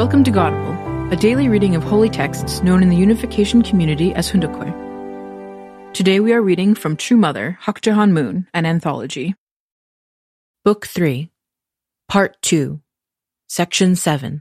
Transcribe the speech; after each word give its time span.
Welcome 0.00 0.24
to 0.24 0.30
Godible, 0.30 1.12
a 1.12 1.16
daily 1.16 1.50
reading 1.50 1.76
of 1.76 1.82
holy 1.82 2.08
texts 2.08 2.62
known 2.62 2.82
in 2.82 2.88
the 2.88 2.96
unification 2.96 3.60
community 3.60 4.14
as 4.14 4.30
Hoon 4.30 4.40
Dok 4.40 4.52
Hwe. 4.52 5.92
Today 5.92 6.20
we 6.20 6.32
are 6.32 6.40
reading 6.40 6.74
from 6.74 6.96
True 6.96 7.18
Mother, 7.18 7.58
Hak 7.60 7.84
Ja 7.84 7.92
Han 7.92 8.14
Moon, 8.14 8.48
an 8.54 8.64
anthology. 8.64 9.34
Book 10.64 10.86
3, 10.86 11.28
Part 12.08 12.40
2, 12.40 12.80
Section 13.46 13.94
7 13.94 14.40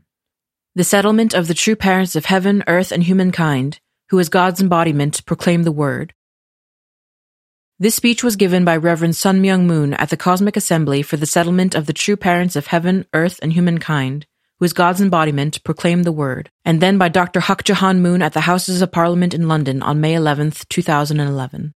The 0.75 0.86
Settlement 0.86 1.33
of 1.33 1.50
the 1.50 1.54
True 1.54 1.75
Parents 1.75 2.15
of 2.15 2.23
Heaven, 2.23 2.64
Earth, 2.65 2.93
and 2.93 3.04
Humankind, 3.04 3.82
who 4.11 4.19
as 4.19 4.29
God's 4.29 4.61
embodiment 4.61 5.25
proclaim 5.25 5.64
the 5.64 5.73
Word. 5.73 6.14
This 7.78 7.96
speech 7.96 8.23
was 8.23 8.37
given 8.37 8.64
by 8.64 8.78
Reverend 8.78 9.18
Sun 9.18 9.43
Myung 9.43 9.65
Moon 9.65 9.93
at 9.96 10.10
the 10.10 10.15
Cosmic 10.15 10.55
Assembly 10.55 11.01
for 11.01 11.18
the 11.18 11.25
Settlement 11.25 11.75
of 11.75 11.86
the 11.86 11.91
True 11.91 12.15
Parents 12.15 12.55
of 12.55 12.68
Heaven, 12.68 13.05
Earth, 13.14 13.41
and 13.43 13.51
Humankind, 13.51 14.25
who 14.59 14.65
is 14.65 14.73
God's 14.73 14.99
embodiment, 14.99 15.63
proclaimed 15.63 16.04
the 16.04 16.11
word, 16.11 16.49
and 16.65 16.81
then 16.81 16.97
by 16.97 17.07
Dr. 17.07 17.39
Hak 17.39 17.67
Ja 17.67 17.75
Han 17.75 18.01
Moon 18.01 18.21
at 18.21 18.33
the 18.33 18.41
Houses 18.41 18.81
of 18.81 18.91
Parliament 18.91 19.33
in 19.33 19.47
London 19.47 19.81
on 19.81 20.01
May 20.01 20.15
11, 20.15 20.51
2011. 20.67 21.73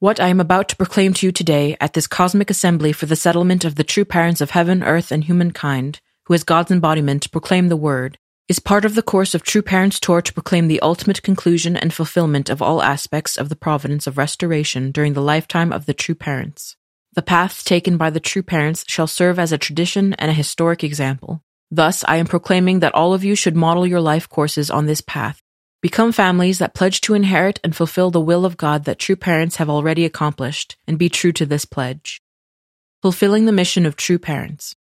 What 0.00 0.18
I 0.18 0.26
am 0.26 0.40
about 0.40 0.68
to 0.70 0.76
proclaim 0.76 1.14
to 1.14 1.26
you 1.26 1.30
today 1.30 1.76
at 1.80 1.92
this 1.92 2.08
cosmic 2.08 2.50
assembly 2.50 2.92
for 2.92 3.06
the 3.06 3.14
settlement 3.14 3.64
of 3.64 3.76
the 3.76 3.84
true 3.84 4.04
parents 4.04 4.40
of 4.40 4.50
heaven, 4.50 4.82
earth, 4.82 5.12
and 5.12 5.22
humankind, 5.22 6.00
who 6.24 6.34
is 6.34 6.42
God's 6.42 6.72
embodiment 6.72 7.30
proclaim 7.30 7.68
the 7.68 7.76
word, 7.76 8.18
is 8.48 8.58
part 8.58 8.84
of 8.84 8.96
the 8.96 9.02
course 9.02 9.32
of 9.32 9.44
True 9.44 9.62
Parents 9.62 10.00
Tour 10.00 10.20
to 10.20 10.32
proclaim 10.32 10.66
the 10.66 10.80
ultimate 10.80 11.22
conclusion 11.22 11.76
and 11.76 11.94
fulfillment 11.94 12.50
of 12.50 12.60
all 12.60 12.82
aspects 12.82 13.36
of 13.36 13.48
the 13.48 13.56
providence 13.56 14.08
of 14.08 14.18
restoration 14.18 14.90
during 14.90 15.12
the 15.12 15.22
lifetime 15.22 15.72
of 15.72 15.86
the 15.86 15.94
true 15.94 16.16
parents. 16.16 16.76
The 17.12 17.22
path 17.22 17.64
taken 17.64 17.96
by 17.96 18.10
the 18.10 18.20
true 18.20 18.42
parents 18.42 18.84
shall 18.88 19.06
serve 19.06 19.38
as 19.38 19.52
a 19.52 19.58
tradition 19.58 20.14
and 20.14 20.30
a 20.30 20.34
historic 20.34 20.82
example. 20.82 21.44
Thus, 21.74 22.04
I 22.06 22.16
am 22.16 22.26
proclaiming 22.26 22.80
that 22.80 22.94
all 22.94 23.14
of 23.14 23.24
you 23.24 23.34
should 23.34 23.56
model 23.56 23.86
your 23.86 24.02
life 24.02 24.28
courses 24.28 24.70
on 24.70 24.84
this 24.84 25.00
path. 25.00 25.40
Become 25.80 26.12
families 26.12 26.58
that 26.58 26.74
pledge 26.74 27.00
to 27.00 27.14
inherit 27.14 27.60
and 27.64 27.74
fulfill 27.74 28.10
the 28.10 28.20
will 28.20 28.44
of 28.44 28.58
God 28.58 28.84
that 28.84 28.98
true 28.98 29.16
parents 29.16 29.56
have 29.56 29.70
already 29.70 30.04
accomplished, 30.04 30.76
and 30.86 30.98
be 30.98 31.08
true 31.08 31.32
to 31.32 31.46
this 31.46 31.64
pledge. 31.64 32.20
Fulfilling 33.00 33.46
the 33.46 33.52
mission 33.52 33.86
of 33.86 33.96
true 33.96 34.18
parents. 34.18 34.76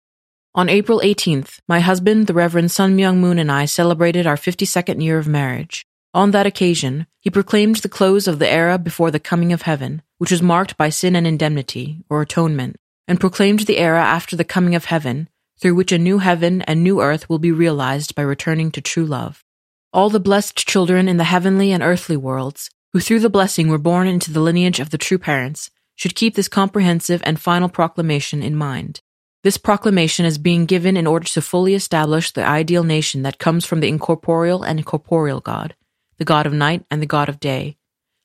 On 0.52 0.68
April 0.68 1.00
18th, 1.04 1.60
my 1.68 1.78
husband, 1.78 2.26
the 2.26 2.34
Reverend 2.34 2.72
Sun 2.72 2.96
Myung 2.96 3.18
Moon, 3.18 3.38
and 3.38 3.52
I 3.52 3.66
celebrated 3.66 4.26
our 4.26 4.36
52nd 4.36 5.00
year 5.00 5.16
of 5.16 5.28
marriage. 5.28 5.86
On 6.12 6.32
that 6.32 6.44
occasion, 6.44 7.06
he 7.20 7.30
proclaimed 7.30 7.76
the 7.76 7.88
close 7.88 8.26
of 8.26 8.40
the 8.40 8.50
era 8.50 8.78
before 8.78 9.12
the 9.12 9.20
coming 9.20 9.52
of 9.52 9.62
heaven, 9.62 10.02
which 10.18 10.32
was 10.32 10.42
marked 10.42 10.76
by 10.76 10.88
sin 10.88 11.14
and 11.14 11.24
indemnity, 11.24 12.04
or 12.10 12.20
atonement, 12.20 12.74
and 13.06 13.20
proclaimed 13.20 13.60
the 13.60 13.78
era 13.78 14.02
after 14.02 14.34
the 14.34 14.42
coming 14.42 14.74
of 14.74 14.86
heaven, 14.86 15.28
through 15.60 15.74
which 15.74 15.92
a 15.92 15.98
new 15.98 16.18
heaven 16.18 16.62
and 16.62 16.82
new 16.82 17.02
earth 17.02 17.28
will 17.28 17.38
be 17.38 17.52
realized 17.52 18.14
by 18.14 18.22
returning 18.22 18.70
to 18.70 18.80
true 18.80 19.04
love. 19.04 19.44
All 19.92 20.08
the 20.08 20.20
blessed 20.20 20.56
children 20.56 21.08
in 21.08 21.16
the 21.16 21.24
heavenly 21.24 21.70
and 21.72 21.82
earthly 21.82 22.16
worlds, 22.16 22.70
who 22.92 23.00
through 23.00 23.20
the 23.20 23.28
blessing 23.28 23.68
were 23.68 23.78
born 23.78 24.06
into 24.06 24.32
the 24.32 24.40
lineage 24.40 24.80
of 24.80 24.90
the 24.90 24.98
true 24.98 25.18
parents, 25.18 25.70
should 25.96 26.14
keep 26.14 26.34
this 26.34 26.48
comprehensive 26.48 27.20
and 27.24 27.38
final 27.38 27.68
proclamation 27.68 28.42
in 28.42 28.56
mind. 28.56 29.00
This 29.42 29.58
proclamation 29.58 30.24
is 30.24 30.38
being 30.38 30.66
given 30.66 30.96
in 30.96 31.06
order 31.06 31.26
to 31.26 31.42
fully 31.42 31.74
establish 31.74 32.30
the 32.30 32.44
ideal 32.46 32.84
nation 32.84 33.22
that 33.22 33.38
comes 33.38 33.66
from 33.66 33.80
the 33.80 33.88
incorporeal 33.88 34.62
and 34.62 34.84
corporeal 34.84 35.40
God, 35.40 35.74
the 36.18 36.24
God 36.24 36.46
of 36.46 36.52
night 36.52 36.84
and 36.90 37.02
the 37.02 37.06
God 37.06 37.28
of 37.28 37.40
day, 37.40 37.76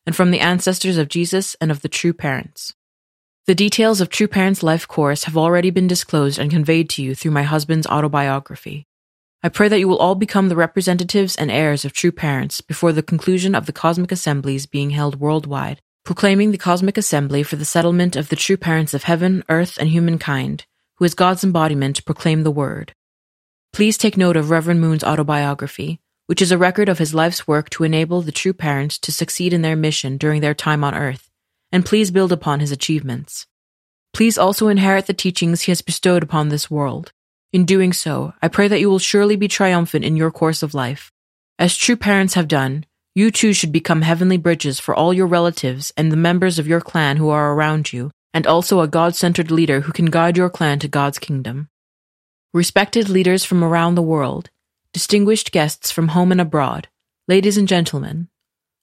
and 0.05 0.16
from 0.16 0.31
the 0.31 0.39
ancestors 0.39 0.97
of 0.97 1.09
Jesus 1.09 1.55
and 1.59 1.72
of 1.72 1.81
the 1.81 1.89
true 1.89 2.14
parents. 2.14 2.73
The 3.48 3.54
details 3.54 4.02
of 4.02 4.10
True 4.10 4.28
Parents' 4.28 4.64
life 4.64 4.88
course 4.88 5.26
have 5.26 5.38
already 5.38 5.70
been 5.70 5.86
disclosed 5.86 6.40
and 6.40 6.50
conveyed 6.50 6.90
to 6.90 7.04
you 7.04 7.14
through 7.14 7.30
my 7.30 7.44
husband's 7.44 7.86
autobiography. 7.86 8.88
I 9.44 9.50
pray 9.50 9.68
that 9.68 9.78
you 9.78 9.88
will 9.88 10.00
all 10.00 10.16
become 10.16 10.50
the 10.50 10.56
representatives 10.56 11.36
and 11.36 11.52
heirs 11.52 11.86
of 11.86 11.94
true 11.94 12.11
parents 12.11 12.61
before 12.61 12.92
the 12.92 13.04
conclusion 13.04 13.54
of 13.54 13.67
the 13.67 13.72
cosmic 13.72 14.11
assemblies 14.11 14.66
being 14.66 14.89
held 14.89 15.20
worldwide, 15.20 15.80
proclaiming 16.04 16.50
the 16.50 16.58
cosmic 16.58 16.98
assembly 16.98 17.44
for 17.44 17.55
the 17.55 17.66
settlement 17.66 18.16
of 18.16 18.30
the 18.30 18.36
true 18.36 18.58
parents 18.58 18.95
of 18.95 19.04
heaven, 19.04 19.44
earth, 19.48 19.78
and 19.78 19.89
humankind, 19.89 20.66
who 20.95 21.05
as 21.05 21.14
God's 21.14 21.44
embodiment 21.44 22.04
proclaim 22.04 22.42
the 22.42 22.50
word. 22.50 22.94
Please 23.72 23.95
take 23.95 24.17
note 24.17 24.38
of 24.38 24.50
Reverend 24.50 24.82
Moon's 24.82 25.04
autobiography, 25.04 26.00
which 26.26 26.42
is 26.42 26.52
a 26.52 26.58
record 26.58 26.89
of 26.89 26.98
his 26.98 27.14
life's 27.14 27.48
work 27.48 27.70
to 27.70 27.84
enable 27.84 28.23
the 28.23 28.32
true 28.32 28.54
parents 28.54 28.98
to 28.98 29.11
succeed 29.11 29.54
in 29.54 29.61
their 29.61 29.76
mission 29.76 30.17
during 30.17 30.42
their 30.42 30.55
time 30.55 30.84
on 30.84 30.95
earth 30.95 31.30
and 31.75 31.83
please 31.83 32.09
build 32.09 32.31
upon 32.31 32.61
his 32.61 32.71
achievements. 32.71 33.47
Please 34.13 34.37
also 34.37 34.69
inherit 34.69 35.08
the 35.08 35.13
teachings 35.13 35.63
he 35.63 35.71
has 35.71 35.81
bestowed 35.81 36.23
upon 36.23 36.47
this 36.47 36.71
world. 36.71 37.11
In 37.52 37.65
doing 37.65 37.91
so, 37.91 38.33
I 38.41 38.47
pray 38.47 38.69
that 38.69 38.80
you 38.80 38.89
will 38.89 38.97
surely 38.97 39.36
be 39.36 39.49
triumphant 39.49 40.05
in 40.05 40.15
your 40.15 40.31
course 40.31 40.63
of 40.63 40.73
life. 40.73 41.11
As 41.59 41.75
true 41.75 41.97
parents 41.97 42.36
have 42.36 42.47
done, 42.47 42.86
you 43.13 43.30
too 43.30 43.52
should 43.52 43.73
become 43.73 44.03
heavenly 44.03 44.37
bridges 44.37 44.80
for 44.80 44.95
all 44.95 45.13
your 45.13 45.27
relatives 45.27 45.91
and 45.97 46.13
the 46.13 46.15
members 46.15 46.59
of 46.59 46.65
your 46.65 46.80
clan 46.80 47.17
who 47.17 47.27
are 47.27 47.52
around 47.52 47.92
you, 47.92 48.09
and 48.33 48.47
also 48.47 48.80
a 48.80 48.87
God 48.87 49.13
centered 49.13 49.52
leader 49.52 49.81
who 49.81 49.92
can 49.92 50.05
guide 50.05 50.37
your 50.37 50.49
clan 50.49 50.80
to 50.80 50.87
God's 50.87 51.19
kingdom. 51.19 51.67
Respected 52.53 53.09
leaders 53.09 53.43
from 53.43 53.65
around 53.65 53.95
the 53.95 54.02
world, 54.02 54.49
distinguished 54.93 55.52
guests 55.52 55.92
from 55.92 56.07
home 56.07 56.31
and 56.31 56.39
abroad, 56.39 56.87
ladies 57.27 57.57
and 57.57 57.67
gentlemen, 57.67 58.30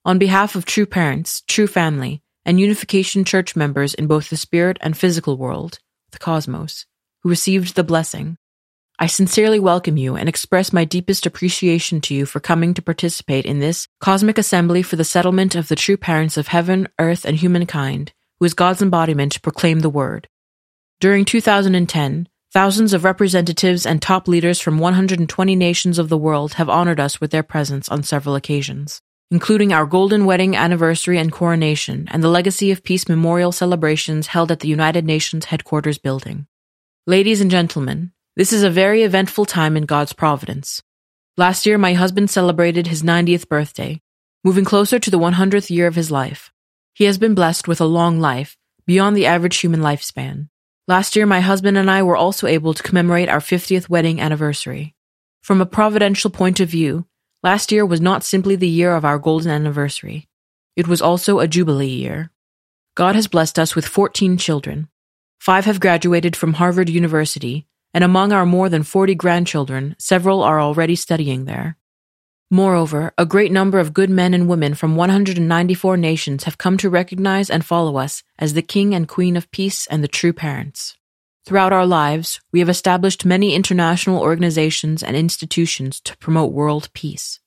on 0.04 0.18
behalf 0.18 0.54
of 0.54 0.66
true 0.66 0.84
parents, 0.84 1.42
true 1.48 1.66
family, 1.66 2.22
and 2.44 2.58
Unification 2.58 3.24
Church 3.24 3.54
members 3.54 3.94
in 3.94 4.06
both 4.06 4.30
the 4.30 4.36
spirit 4.36 4.78
and 4.80 4.96
physical 4.96 5.36
world, 5.36 5.78
the 6.10 6.18
cosmos, 6.18 6.86
who 7.22 7.28
received 7.28 7.74
the 7.74 7.84
blessing. 7.84 8.36
I 8.98 9.06
sincerely 9.06 9.58
welcome 9.58 9.96
you 9.96 10.16
and 10.16 10.28
express 10.28 10.72
my 10.72 10.84
deepest 10.84 11.26
appreciation 11.26 12.00
to 12.02 12.14
you 12.14 12.26
for 12.26 12.40
coming 12.40 12.74
to 12.74 12.82
participate 12.82 13.46
in 13.46 13.58
this 13.58 13.88
cosmic 14.00 14.38
assembly 14.38 14.82
for 14.82 14.96
the 14.96 15.04
settlement 15.04 15.54
of 15.54 15.68
the 15.68 15.76
true 15.76 15.96
parents 15.96 16.36
of 16.36 16.48
heaven, 16.48 16.88
earth, 16.98 17.24
and 17.24 17.36
humankind, 17.36 18.12
who 18.38 18.46
is 18.46 18.54
God's 18.54 18.82
embodiment 18.82 19.32
to 19.32 19.40
proclaim 19.40 19.80
the 19.80 19.90
word. 19.90 20.28
During 21.00 21.24
2010, 21.24 22.28
thousands 22.52 22.92
of 22.92 23.04
representatives 23.04 23.86
and 23.86 24.00
top 24.00 24.28
leaders 24.28 24.60
from 24.60 24.78
120 24.78 25.56
nations 25.56 25.98
of 25.98 26.08
the 26.08 26.18
world 26.18 26.54
have 26.54 26.68
honored 26.68 27.00
us 27.00 27.20
with 27.20 27.30
their 27.30 27.42
presence 27.42 27.88
on 27.88 28.02
several 28.02 28.34
occasions 28.34 29.00
including 29.32 29.72
our 29.72 29.86
golden 29.86 30.26
wedding 30.26 30.54
anniversary 30.54 31.16
and 31.18 31.32
coronation, 31.32 32.06
and 32.10 32.22
the 32.22 32.28
Legacy 32.28 32.70
of 32.70 32.84
Peace 32.84 33.08
memorial 33.08 33.50
celebrations 33.50 34.26
held 34.26 34.52
at 34.52 34.60
the 34.60 34.68
United 34.68 35.06
Nations 35.06 35.46
headquarters 35.46 35.96
building. 35.96 36.46
Ladies 37.06 37.40
and 37.40 37.50
gentlemen, 37.50 38.12
this 38.36 38.52
is 38.52 38.62
a 38.62 38.68
very 38.68 39.04
eventful 39.04 39.46
time 39.46 39.74
in 39.74 39.86
God's 39.86 40.12
providence. 40.12 40.82
Last 41.38 41.64
year, 41.64 41.78
my 41.78 41.94
husband 41.94 42.28
celebrated 42.28 42.88
his 42.88 43.02
90th 43.02 43.48
birthday, 43.48 44.02
moving 44.44 44.66
closer 44.66 44.98
to 44.98 45.10
the 45.10 45.18
100th 45.18 45.70
year 45.70 45.86
of 45.86 45.94
his 45.94 46.10
life. 46.10 46.52
He 46.92 47.04
has 47.04 47.16
been 47.16 47.34
blessed 47.34 47.66
with 47.66 47.80
a 47.80 47.86
long 47.86 48.20
life, 48.20 48.58
beyond 48.86 49.16
the 49.16 49.24
average 49.24 49.56
human 49.56 49.80
lifespan. 49.80 50.50
Last 50.86 51.16
year, 51.16 51.24
my 51.24 51.40
husband 51.40 51.78
and 51.78 51.90
I 51.90 52.02
were 52.02 52.18
also 52.18 52.46
able 52.46 52.74
to 52.74 52.82
commemorate 52.82 53.30
our 53.30 53.40
50th 53.40 53.88
wedding 53.88 54.20
anniversary. 54.20 54.94
From 55.40 55.62
a 55.62 55.66
providential 55.66 56.28
point 56.28 56.60
of 56.60 56.68
view, 56.68 57.06
Last 57.42 57.72
year 57.72 57.84
was 57.84 58.00
not 58.00 58.22
simply 58.22 58.54
the 58.54 58.68
year 58.68 58.94
of 58.94 59.04
our 59.04 59.18
golden 59.18 59.50
anniversary. 59.50 60.28
It 60.76 60.86
was 60.86 61.02
also 61.02 61.40
a 61.40 61.48
jubilee 61.48 61.88
year. 61.88 62.30
God 62.94 63.16
has 63.16 63.26
blessed 63.26 63.58
us 63.58 63.74
with 63.74 63.84
14 63.84 64.36
children. 64.36 64.88
Five 65.40 65.64
have 65.64 65.80
graduated 65.80 66.36
from 66.36 66.52
Harvard 66.52 66.88
University, 66.88 67.66
and 67.92 68.04
among 68.04 68.32
our 68.32 68.46
more 68.46 68.68
than 68.68 68.84
40 68.84 69.16
grandchildren, 69.16 69.96
several 69.98 70.40
are 70.44 70.60
already 70.60 70.94
studying 70.94 71.44
there. 71.44 71.76
Moreover, 72.48 73.12
a 73.18 73.26
great 73.26 73.50
number 73.50 73.80
of 73.80 73.92
good 73.92 74.10
men 74.10 74.34
and 74.34 74.48
women 74.48 74.74
from 74.74 74.94
194 74.94 75.96
nations 75.96 76.44
have 76.44 76.58
come 76.58 76.76
to 76.76 76.88
recognize 76.88 77.50
and 77.50 77.64
follow 77.64 77.96
us 77.96 78.22
as 78.38 78.54
the 78.54 78.62
King 78.62 78.94
and 78.94 79.08
Queen 79.08 79.36
of 79.36 79.50
Peace 79.50 79.88
and 79.88 80.04
the 80.04 80.08
true 80.08 80.32
parents. 80.32 80.96
Throughout 81.44 81.72
our 81.72 81.86
lives, 81.86 82.40
we 82.52 82.60
have 82.60 82.68
established 82.68 83.24
many 83.24 83.54
international 83.54 84.20
organizations 84.20 85.02
and 85.02 85.16
institutions 85.16 86.00
to 86.02 86.16
promote 86.18 86.52
world 86.52 86.88
peace. 86.94 87.40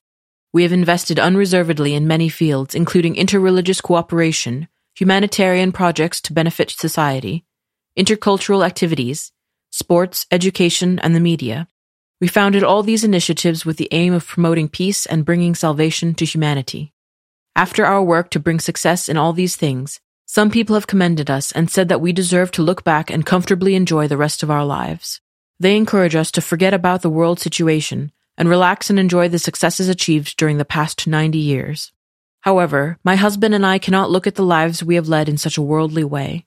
We 0.52 0.64
have 0.64 0.74
invested 0.74 1.18
unreservedly 1.18 1.94
in 1.94 2.08
many 2.08 2.28
fields, 2.28 2.76
including 2.76 3.16
interreligious 3.16 3.82
cooperation, 3.82 4.68
humanitarian 4.96 5.72
projects 5.72 6.20
to 6.22 6.34
benefit 6.34 6.72
society, 6.72 7.46
intercultural 7.98 8.66
activities, 8.66 9.32
sports, 9.70 10.26
education, 10.30 11.00
and 11.00 11.16
the 11.16 11.20
media. 11.22 11.68
We 12.20 12.28
founded 12.28 12.64
all 12.64 12.84
these 12.84 13.04
initiatives 13.04 13.66
with 13.66 13.78
the 13.78 13.90
aim 13.92 14.14
of 14.14 14.28
promoting 14.28 14.70
peace 14.70 15.06
and 15.06 15.26
bringing 15.26 15.56
salvation 15.56 16.16
to 16.16 16.26
humanity. 16.26 16.94
After 17.56 17.86
our 17.86 18.04
work 18.04 18.30
to 18.32 18.40
bring 18.40 18.60
success 18.60 19.08
in 19.08 19.16
all 19.16 19.32
these 19.32 19.56
things, 19.56 20.02
some 20.26 20.50
people 20.50 20.74
have 20.74 20.88
commended 20.88 21.30
us 21.30 21.52
and 21.52 21.70
said 21.70 21.88
that 21.90 22.02
we 22.02 22.12
deserve 22.12 22.52
to 22.52 22.64
look 22.64 22.84
back 22.84 23.12
and 23.12 23.26
comfortably 23.26 23.76
enjoy 23.76 24.08
the 24.08 24.18
rest 24.18 24.42
of 24.44 24.50
our 24.50 24.66
lives. 24.66 25.22
They 25.60 25.78
encourage 25.78 26.16
us 26.16 26.32
to 26.32 26.42
forget 26.42 26.74
about 26.74 27.02
the 27.02 27.10
world 27.10 27.40
situation 27.40 28.12
and 28.38 28.50
relax 28.50 28.90
and 28.90 29.00
enjoy 29.00 29.30
the 29.30 29.40
successes 29.40 29.88
achieved 29.88 30.36
during 30.38 30.58
the 30.58 30.66
past 30.66 31.08
90 31.08 31.38
years. 31.38 31.92
However, 32.42 33.00
my 33.04 33.16
husband 33.16 33.56
and 33.56 33.66
I 33.66 33.80
cannot 33.80 34.12
look 34.12 34.28
at 34.28 34.36
the 34.36 34.44
lives 34.44 34.84
we 34.84 34.96
have 34.96 35.08
led 35.08 35.30
in 35.30 35.38
such 35.38 35.58
a 35.58 35.62
worldly 35.62 36.04
way. 36.04 36.46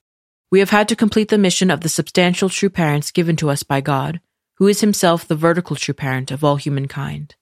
We 0.50 0.60
have 0.60 0.70
had 0.70 0.88
to 0.88 0.96
complete 0.96 1.28
the 1.28 1.38
mission 1.38 1.70
of 1.70 1.80
the 1.80 1.88
substantial 1.88 2.48
true 2.48 2.70
parents 2.70 3.10
given 3.10 3.36
to 3.36 3.50
us 3.50 3.62
by 3.62 3.80
God, 3.80 4.20
who 4.56 4.66
is 4.66 4.80
himself 4.80 5.26
the 5.26 5.34
vertical 5.34 5.76
true 5.76 5.94
parent 5.94 6.30
of 6.30 6.44
all 6.44 6.56
humankind. 6.56 7.36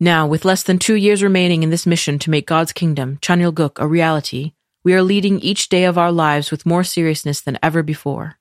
Now, 0.00 0.26
with 0.26 0.44
less 0.44 0.62
than 0.62 0.78
two 0.78 0.96
years 0.96 1.22
remaining 1.22 1.62
in 1.62 1.70
this 1.70 1.86
mission 1.86 2.18
to 2.20 2.30
make 2.30 2.46
God's 2.46 2.72
kingdom, 2.72 3.18
Cheon 3.22 3.40
Il 3.40 3.52
Guk, 3.52 3.78
a 3.78 3.86
reality, 3.86 4.52
we 4.84 4.94
are 4.94 5.02
leading 5.02 5.38
each 5.40 5.68
day 5.68 5.84
of 5.84 5.96
our 5.96 6.10
lives 6.10 6.50
with 6.50 6.66
more 6.66 6.84
seriousness 6.84 7.40
than 7.40 7.58
ever 7.62 7.82
before. 7.82 8.38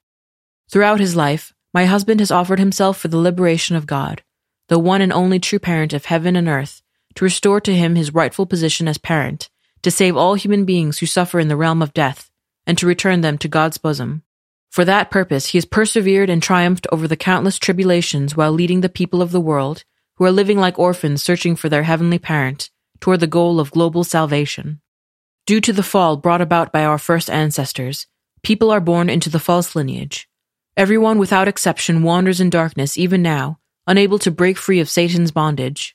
Throughout 0.70 1.00
his 1.00 1.16
life, 1.16 1.54
my 1.74 1.86
husband 1.86 2.20
has 2.20 2.32
offered 2.32 2.60
himself 2.60 2.98
for 2.98 3.08
the 3.08 3.18
liberation 3.18 3.76
of 3.76 3.86
God, 3.86 4.24
the 4.68 4.80
one 4.80 5.02
and 5.02 5.14
only 5.14 5.40
true 5.40 5.60
parent 5.60 5.94
of 5.94 6.06
heaven 6.06 6.36
and 6.36 6.48
earth, 6.48 6.82
to 7.16 7.26
restore 7.26 7.62
to 7.62 7.76
him 7.76 7.96
his 7.96 8.14
rightful 8.14 8.46
position 8.46 8.88
as 8.88 8.98
parent, 8.98 9.50
to 9.82 9.92
save 9.92 10.16
all 10.16 10.36
human 10.36 10.66
beings 10.66 11.00
who 11.00 11.06
suffer 11.06 11.40
in 11.40 11.48
the 11.48 11.58
realm 11.58 11.82
of 11.82 11.94
death, 11.94 12.32
and 12.66 12.78
to 12.78 12.88
return 12.88 13.22
them 13.22 13.38
to 13.38 13.48
God's 13.48 13.78
bosom. 13.78 14.24
For 14.70 14.86
that 14.86 15.12
purpose, 15.12 15.48
he 15.48 15.58
has 15.58 15.66
persevered 15.66 16.30
and 16.30 16.42
triumphed 16.42 16.88
over 16.92 17.08
the 17.08 17.18
countless 17.18 17.60
tribulations 17.60 18.38
while 18.38 18.52
leading 18.52 18.82
the 18.82 18.90
people 18.90 19.22
of 19.22 19.32
the 19.32 19.42
world, 19.42 19.84
who 20.16 20.26
are 20.26 20.32
living 20.32 20.58
like 20.58 20.80
orphans 20.80 21.22
searching 21.22 21.56
for 21.56 21.68
their 21.68 21.84
heavenly 21.84 22.20
parent, 22.20 22.70
toward 23.00 23.20
the 23.20 23.28
goal 23.28 23.60
of 23.60 23.72
global 23.72 24.04
salvation. 24.04 24.80
Due 25.52 25.60
to 25.60 25.74
the 25.74 25.84
fall 25.84 26.16
brought 26.16 26.40
about 26.40 26.72
by 26.72 26.86
our 26.86 26.98
first 26.98 27.30
ancestors, 27.30 28.08
people 28.42 28.72
are 28.72 28.80
born 28.80 29.10
into 29.10 29.30
the 29.30 29.38
false 29.38 29.76
lineage. 29.76 30.30
Everyone 30.78 31.20
without 31.20 31.50
exception 31.50 32.04
wanders 32.04 32.40
in 32.40 32.50
darkness 32.50 32.98
even 32.98 33.22
now, 33.22 33.60
unable 33.86 34.18
to 34.20 34.32
break 34.32 34.58
free 34.58 34.80
of 34.80 34.90
Satan's 34.90 35.32
bondage. 35.32 35.94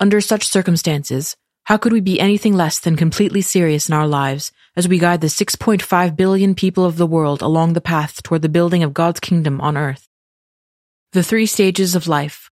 Under 0.00 0.20
such 0.20 0.48
circumstances, 0.48 1.36
how 1.66 1.76
could 1.76 1.92
we 1.92 2.00
be 2.00 2.18
anything 2.18 2.54
less 2.54 2.80
than 2.80 2.96
completely 2.96 3.40
serious 3.40 3.88
in 3.88 3.94
our 3.94 4.08
lives 4.08 4.50
as 4.74 4.88
we 4.88 4.98
guide 4.98 5.20
the 5.20 5.28
6.5 5.28 6.16
billion 6.16 6.56
people 6.56 6.84
of 6.84 6.96
the 6.96 7.06
world 7.06 7.42
along 7.42 7.74
the 7.74 7.80
path 7.80 8.20
toward 8.24 8.42
the 8.42 8.48
building 8.48 8.82
of 8.82 8.92
God's 8.92 9.20
kingdom 9.20 9.60
on 9.60 9.76
earth? 9.76 10.08
The 11.12 11.22
three 11.22 11.46
stages 11.46 11.94
of 11.94 12.08
life. 12.08 12.50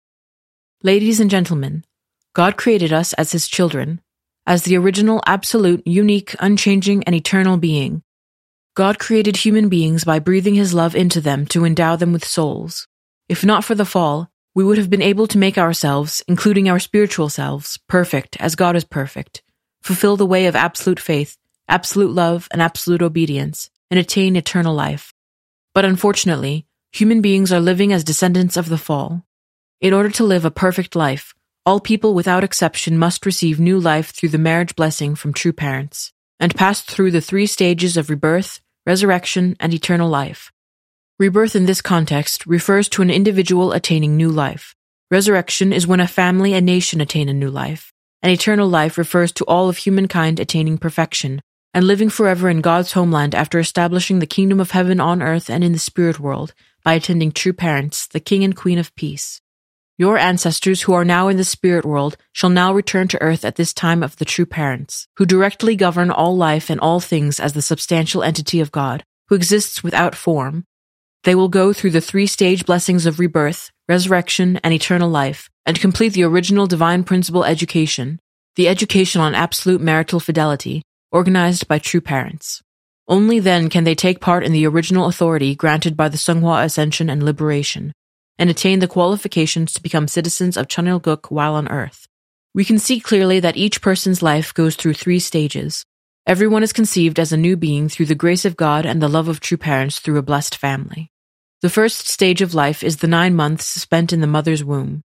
Ladies 0.83 1.21
and 1.21 1.31
gentlemen, 1.31 1.87
God 2.35 2.59
created 2.59 2.93
us 2.93 3.15
as 3.15 3.33
his 3.33 3.49
children, 3.49 4.03
as 4.47 4.63
the 4.65 4.77
original, 4.77 5.23
absolute, 5.27 5.87
unique, 5.87 6.35
unchanging, 6.41 7.05
and 7.05 7.15
eternal 7.15 7.57
being. 7.57 8.03
God 8.75 8.99
created 8.99 9.37
human 9.37 9.69
beings 9.69 10.05
by 10.05 10.19
breathing 10.19 10.55
his 10.55 10.73
love 10.73 10.97
into 10.97 11.21
them 11.21 11.47
to 11.47 11.65
endow 11.65 11.97
them 11.97 12.13
with 12.13 12.25
souls. 12.25 12.89
If 13.29 13.45
not 13.45 13.65
for 13.65 13.75
the 13.75 13.85
fall, 13.85 14.31
we 14.55 14.65
would 14.65 14.79
have 14.79 14.91
been 14.91 15.03
able 15.03 15.27
to 15.29 15.39
make 15.39 15.59
ourselves, 15.59 16.23
including 16.29 16.69
our 16.69 16.79
spiritual 16.79 17.29
selves, 17.29 17.79
perfect 17.89 18.37
as 18.41 18.55
God 18.55 18.77
is 18.77 18.85
perfect, 18.85 19.43
fulfill 19.83 20.17
the 20.17 20.27
way 20.27 20.47
of 20.47 20.57
absolute 20.57 21.01
faith, 21.01 21.39
absolute 21.69 22.11
love, 22.11 22.49
and 22.51 22.61
absolute 22.61 23.03
obedience, 23.03 23.71
and 23.91 23.99
attain 23.99 24.37
eternal 24.37 24.75
life. 24.75 25.15
But 25.75 25.85
unfortunately, 25.85 26.67
human 26.93 27.23
beings 27.23 27.53
are 27.53 27.61
living 27.61 27.93
as 27.93 28.05
descendants 28.05 28.57
of 28.57 28.69
the 28.69 28.79
fall. 28.79 29.25
In 29.81 29.93
order 29.95 30.11
to 30.11 30.25
live 30.25 30.45
a 30.45 30.51
perfect 30.51 30.95
life, 30.95 31.35
all 31.65 31.79
people 31.79 32.15
without 32.15 32.43
exception 32.43 32.99
must 32.99 33.25
receive 33.25 33.61
new 33.61 33.79
life 33.79 34.11
through 34.11 34.31
the 34.31 34.39
marriage 34.39 34.75
blessing 34.75 35.15
from 35.15 35.33
true 35.33 35.53
parents, 35.53 36.13
and 36.41 36.55
pass 36.55 36.81
through 36.81 37.11
the 37.11 37.21
three 37.21 37.47
stages 37.47 37.97
of 37.97 38.11
rebirth, 38.11 38.61
resurrection, 38.87 39.57
and 39.61 39.73
eternal 39.73 40.09
life. 40.09 40.51
Rebirth 41.19 41.55
in 41.55 41.67
this 41.67 41.81
context 41.81 42.47
refers 42.47 42.89
to 42.89 43.03
an 43.03 43.11
individual 43.11 43.73
attaining 43.73 44.17
new 44.17 44.31
life. 44.31 44.75
Resurrection 45.11 45.73
is 45.73 45.87
when 45.87 46.01
a 46.01 46.09
family 46.09 46.55
and 46.55 46.65
nation 46.65 47.01
attain 47.01 47.29
a 47.29 47.35
new 47.35 47.51
life. 47.51 47.93
And 48.23 48.33
eternal 48.33 48.69
life 48.69 48.97
refers 48.97 49.31
to 49.33 49.45
all 49.45 49.69
of 49.69 49.77
humankind 49.77 50.41
attaining 50.41 50.79
perfection 50.79 51.43
and 51.75 51.87
living 51.87 52.09
forever 52.09 52.49
in 52.49 52.61
God's 52.61 52.93
homeland 52.93 53.35
after 53.35 53.59
establishing 53.59 54.19
the 54.19 54.27
kingdom 54.27 54.59
of 54.59 54.71
heaven 54.71 55.01
on 55.01 55.23
earth 55.23 55.51
and 55.51 55.63
in 55.63 55.73
the 55.73 55.79
spirit 55.79 56.19
world 56.19 56.55
by 56.83 56.95
attending 56.95 57.31
true 57.31 57.53
parents, 57.53 58.07
the 58.07 58.21
King 58.21 58.43
and 58.43 58.57
Queen 58.57 58.79
of 58.79 58.95
Peace. 58.95 59.42
Your 60.03 60.19
ancestors 60.19 60.83
who 60.83 60.95
are 60.95 61.05
now 61.05 61.29
in 61.29 61.37
the 61.37 61.45
spirit 61.45 61.85
world 61.85 62.17
shall 62.33 62.51
now 62.51 62.75
return 62.75 63.07
to 63.07 63.23
earth 63.23 63.45
at 63.45 63.55
this 63.55 63.73
time 63.73 64.03
of 64.03 64.17
the 64.17 64.25
true 64.25 64.47
parents, 64.47 65.07
who 65.17 65.25
directly 65.25 65.77
govern 65.77 66.11
all 66.11 66.37
life 66.37 66.71
and 66.71 66.81
all 66.81 66.99
things 66.99 67.39
as 67.39 67.53
the 67.53 67.63
substantial 67.63 68.25
entity 68.25 68.59
of 68.59 68.73
God, 68.73 69.05
who 69.29 69.37
exists 69.37 69.85
without 69.85 70.17
form, 70.17 70.65
they 71.23 71.37
will 71.37 71.49
go 71.49 71.73
through 71.73 71.93
the 71.93 72.01
three 72.01 72.27
stage 72.27 72.67
blessings 72.67 73.07
of 73.07 73.21
rebirth, 73.21 73.71
resurrection, 73.89 74.59
and 74.65 74.75
eternal 74.75 75.09
life, 75.09 75.49
and 75.65 75.79
complete 75.79 76.15
the 76.15 76.25
original 76.25 76.67
divine 76.67 77.05
principle 77.05 77.45
education, 77.45 78.19
the 78.57 78.67
education 78.67 79.21
on 79.21 79.37
absolute 79.37 79.81
marital 79.81 80.19
fidelity, 80.19 80.83
organized 81.13 81.69
by 81.69 81.79
true 81.79 82.01
parents. 82.01 82.61
Only 83.07 83.39
then 83.39 83.69
can 83.69 83.85
they 83.85 83.95
take 83.95 84.21
part 84.21 84.43
in 84.43 84.51
the 84.51 84.67
original 84.67 85.07
authority 85.07 85.55
granted 85.55 85.97
by 85.97 86.09
the 86.09 86.19
Seonghwa 86.19 86.65
Ascension 86.65 87.09
and 87.09 87.23
Liberation, 87.23 87.93
and 88.39 88.51
attain 88.51 88.79
the 88.79 88.89
qualifications 88.89 89.73
to 89.73 89.83
become 89.83 90.09
citizens 90.09 90.57
of 90.57 90.69
Cheon 90.69 90.89
Il 90.89 90.99
Guk 90.99 91.31
while 91.31 91.55
on 91.55 91.69
earth. 91.69 92.07
We 92.55 92.65
can 92.65 92.79
see 92.79 93.01
clearly 93.01 93.41
that 93.41 93.57
each 93.57 93.81
person's 93.81 94.23
life 94.23 94.53
goes 94.53 94.77
through 94.77 94.95
three 94.95 95.19
stages. 95.19 95.85
Everyone 96.27 96.63
is 96.63 96.73
conceived 96.73 97.19
as 97.19 97.33
a 97.33 97.37
new 97.37 97.57
being 97.57 97.89
through 97.89 98.07
the 98.07 98.15
grace 98.15 98.45
of 98.45 98.57
God 98.57 98.87
and 98.87 99.03
the 99.03 99.09
love 99.09 99.29
of 99.29 99.41
true 99.41 99.57
parents 99.57 99.99
through 99.99 100.19
a 100.19 100.23
blessed 100.23 100.57
family. 100.57 101.11
The 101.63 101.71
first 101.71 102.09
stage 102.09 102.43
of 102.43 102.55
life 102.55 102.83
is 102.83 102.99
the 102.99 103.09
nine 103.09 103.35
months 103.35 103.65
spent 103.67 104.13
in 104.13 104.21
the 104.21 104.27
mother's 104.27 104.65
womb. 104.65 105.03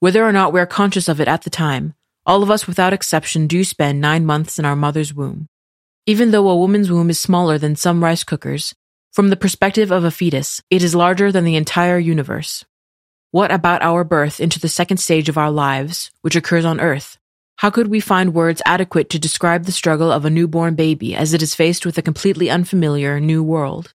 Whether 0.00 0.24
or 0.24 0.32
not 0.32 0.52
we 0.52 0.60
are 0.60 0.66
conscious 0.66 1.08
of 1.08 1.20
it 1.20 1.28
at 1.28 1.42
the 1.42 1.50
time, 1.50 1.94
all 2.26 2.42
of 2.42 2.50
us 2.50 2.66
without 2.66 2.92
exception 2.92 3.46
do 3.46 3.64
spend 3.64 4.00
nine 4.00 4.26
months 4.26 4.58
in 4.58 4.64
our 4.64 4.76
mother's 4.76 5.14
womb. 5.14 5.46
Even 6.06 6.30
though 6.30 6.48
a 6.48 6.56
woman's 6.56 6.90
womb 6.90 7.10
is 7.10 7.18
smaller 7.18 7.58
than 7.58 7.76
some 7.76 8.02
rice 8.02 8.24
cookers, 8.24 8.74
from 9.12 9.28
the 9.28 9.36
perspective 9.36 9.90
of 9.90 10.04
a 10.04 10.10
fetus, 10.10 10.62
it 10.70 10.84
is 10.84 10.94
larger 10.94 11.32
than 11.32 11.44
the 11.44 11.56
entire 11.56 11.98
universe. 11.98 12.64
What 13.32 13.50
about 13.50 13.82
our 13.82 14.04
birth 14.04 14.40
into 14.40 14.60
the 14.60 14.68
second 14.68 14.98
stage 14.98 15.28
of 15.28 15.36
our 15.36 15.50
lives, 15.50 16.10
which 16.22 16.36
occurs 16.36 16.64
on 16.64 16.80
Earth? 16.80 17.18
How 17.56 17.70
could 17.70 17.88
we 17.88 18.00
find 18.00 18.32
words 18.32 18.62
adequate 18.64 19.10
to 19.10 19.18
describe 19.18 19.64
the 19.64 19.72
struggle 19.72 20.12
of 20.12 20.24
a 20.24 20.30
newborn 20.30 20.76
baby 20.76 21.14
as 21.14 21.34
it 21.34 21.42
is 21.42 21.54
faced 21.54 21.84
with 21.84 21.98
a 21.98 22.02
completely 22.02 22.48
unfamiliar 22.50 23.18
new 23.20 23.42
world? 23.42 23.94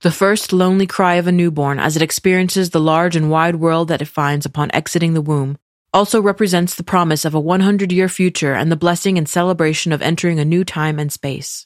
The 0.00 0.10
first 0.10 0.52
lonely 0.52 0.86
cry 0.86 1.14
of 1.14 1.26
a 1.26 1.32
newborn 1.32 1.78
as 1.78 1.96
it 1.96 2.02
experiences 2.02 2.70
the 2.70 2.80
large 2.80 3.16
and 3.16 3.30
wide 3.30 3.56
world 3.56 3.88
that 3.88 4.02
it 4.02 4.08
finds 4.08 4.44
upon 4.44 4.70
exiting 4.72 5.14
the 5.14 5.22
womb 5.22 5.58
also 5.94 6.20
represents 6.20 6.74
the 6.74 6.84
promise 6.84 7.24
of 7.24 7.34
a 7.34 7.40
100 7.40 7.90
year 7.90 8.08
future 8.08 8.52
and 8.52 8.70
the 8.70 8.76
blessing 8.76 9.16
and 9.16 9.28
celebration 9.28 9.92
of 9.92 10.02
entering 10.02 10.38
a 10.38 10.44
new 10.44 10.64
time 10.64 10.98
and 10.98 11.10
space. 11.10 11.65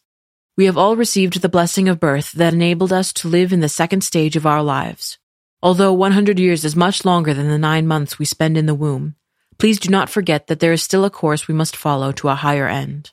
We 0.61 0.67
have 0.67 0.77
all 0.77 0.95
received 0.95 1.41
the 1.41 1.49
blessing 1.49 1.89
of 1.89 1.99
birth 1.99 2.33
that 2.33 2.53
enabled 2.53 2.93
us 2.93 3.15
to 3.15 3.29
live 3.29 3.51
in 3.51 3.61
the 3.61 3.69
second 3.71 4.03
stage 4.03 4.37
of 4.37 4.45
our 4.45 4.63
lives. 4.63 5.17
Although 5.63 5.95
100 5.95 6.39
years 6.39 6.67
is 6.67 6.77
much 6.77 7.07
longer 7.07 7.33
than 7.33 7.49
the 7.49 7.57
nine 7.57 7.87
months 7.87 8.19
we 8.19 8.27
spend 8.27 8.59
in 8.59 8.67
the 8.67 8.75
womb, 8.75 9.15
please 9.57 9.81
do 9.81 9.89
not 9.89 10.11
forget 10.11 10.49
that 10.49 10.61
there 10.61 10.75
is 10.75 10.83
still 10.83 11.07
a 11.07 11.09
course 11.09 11.49
we 11.49 11.55
must 11.55 11.75
follow 11.75 12.13
to 12.13 12.29
a 12.29 12.35
higher 12.35 12.69
end. 12.69 13.11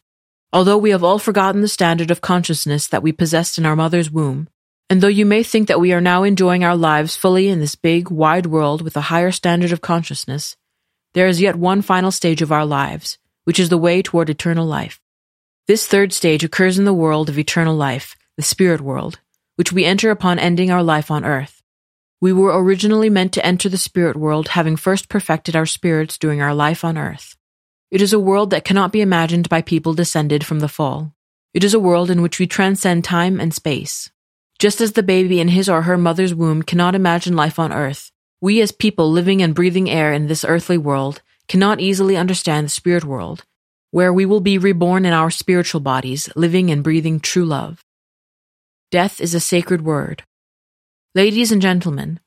Although 0.52 0.78
we 0.78 0.90
have 0.90 1.06
all 1.06 1.20
forgotten 1.20 1.62
the 1.62 1.70
standard 1.70 2.12
of 2.12 2.20
consciousness 2.20 2.86
that 2.90 3.02
we 3.02 3.14
possessed 3.14 3.58
in 3.58 3.66
our 3.66 3.78
mother's 3.78 4.12
womb, 4.12 4.50
and 4.90 5.00
though 5.00 5.08
you 5.08 5.26
may 5.26 5.42
think 5.42 5.70
that 5.70 5.80
we 5.80 5.94
are 5.94 6.02
now 6.02 6.24
enjoying 6.24 6.66
our 6.66 6.76
lives 6.76 7.16
fully 7.16 7.48
in 7.48 7.62
this 7.62 7.76
big, 7.76 8.12
wide 8.12 8.48
world 8.48 8.82
with 8.82 8.98
a 8.98 9.08
higher 9.08 9.32
standard 9.32 9.72
of 9.72 9.80
consciousness, 9.80 10.58
there 11.14 11.28
is 11.28 11.40
yet 11.40 11.56
one 11.56 11.82
final 11.82 12.12
stage 12.12 12.42
of 12.42 12.52
our 12.52 12.66
lives, 12.66 13.18
which 13.46 13.58
is 13.58 13.70
the 13.70 13.78
way 13.78 14.02
toward 14.02 14.30
eternal 14.30 14.66
life. 14.66 15.00
This 15.68 15.86
third 15.86 16.14
stage 16.14 16.46
occurs 16.46 16.80
in 16.80 16.86
the 16.86 16.94
world 16.94 17.28
of 17.28 17.38
eternal 17.38 17.76
life, 17.76 18.16
the 18.38 18.42
spirit 18.42 18.80
world, 18.80 19.20
which 19.58 19.74
we 19.74 19.84
enter 19.84 20.12
upon 20.12 20.40
ending 20.40 20.72
our 20.72 20.82
life 20.82 21.12
on 21.12 21.26
earth. 21.26 21.62
We 22.22 22.32
were 22.32 22.58
originally 22.58 23.10
meant 23.10 23.34
to 23.34 23.46
enter 23.46 23.68
the 23.68 23.78
spirit 23.78 24.16
world 24.16 24.48
having 24.48 24.78
first 24.78 25.10
perfected 25.10 25.58
our 25.58 25.66
spirits 25.66 26.18
during 26.18 26.42
our 26.42 26.54
life 26.54 26.86
on 26.86 26.98
earth. 26.98 27.36
It 27.92 28.02
is 28.02 28.14
a 28.14 28.20
world 28.20 28.50
that 28.52 28.64
cannot 28.64 28.94
be 28.94 29.02
imagined 29.02 29.50
by 29.50 29.62
people 29.62 29.94
descended 29.94 30.46
from 30.46 30.62
the 30.62 30.70
fall. 30.70 31.12
It 31.54 31.66
is 31.66 31.74
a 31.74 31.82
world 31.82 32.10
in 32.10 32.22
which 32.22 32.40
we 32.40 32.48
transcend 32.48 33.04
time 33.04 33.38
and 33.38 33.54
space. 33.54 34.10
Just 34.60 34.80
as 34.80 34.94
the 34.94 35.04
baby 35.04 35.42
in 35.42 35.50
his 35.50 35.68
or 35.68 35.82
her 35.82 35.98
mother's 35.98 36.34
womb 36.34 36.64
cannot 36.64 36.96
imagine 36.96 37.36
life 37.36 37.60
on 37.60 37.74
earth, 37.74 38.10
we 38.40 38.62
as 38.62 38.72
people 38.72 39.12
living 39.12 39.42
and 39.42 39.54
breathing 39.54 39.90
air 39.90 40.14
in 40.14 40.28
this 40.28 40.46
earthly 40.46 40.78
world 40.78 41.22
cannot 41.50 41.82
easily 41.82 42.16
understand 42.16 42.68
the 42.68 42.70
spirit 42.70 43.04
world, 43.04 43.44
where 43.92 44.12
we 44.12 44.26
will 44.26 44.42
be 44.42 44.58
reborn 44.58 45.06
in 45.06 45.14
our 45.14 45.30
spiritual 45.30 45.82
bodies, 45.82 46.30
living 46.36 46.70
and 46.70 46.84
breathing 46.84 47.20
true 47.20 47.46
love. 47.46 47.84
Death 48.92 49.20
is 49.20 49.34
a 49.34 49.40
sacred 49.40 49.82
word. 49.82 50.24
Ladies 51.16 51.52
and 51.52 51.62
gentlemen, 51.62 52.20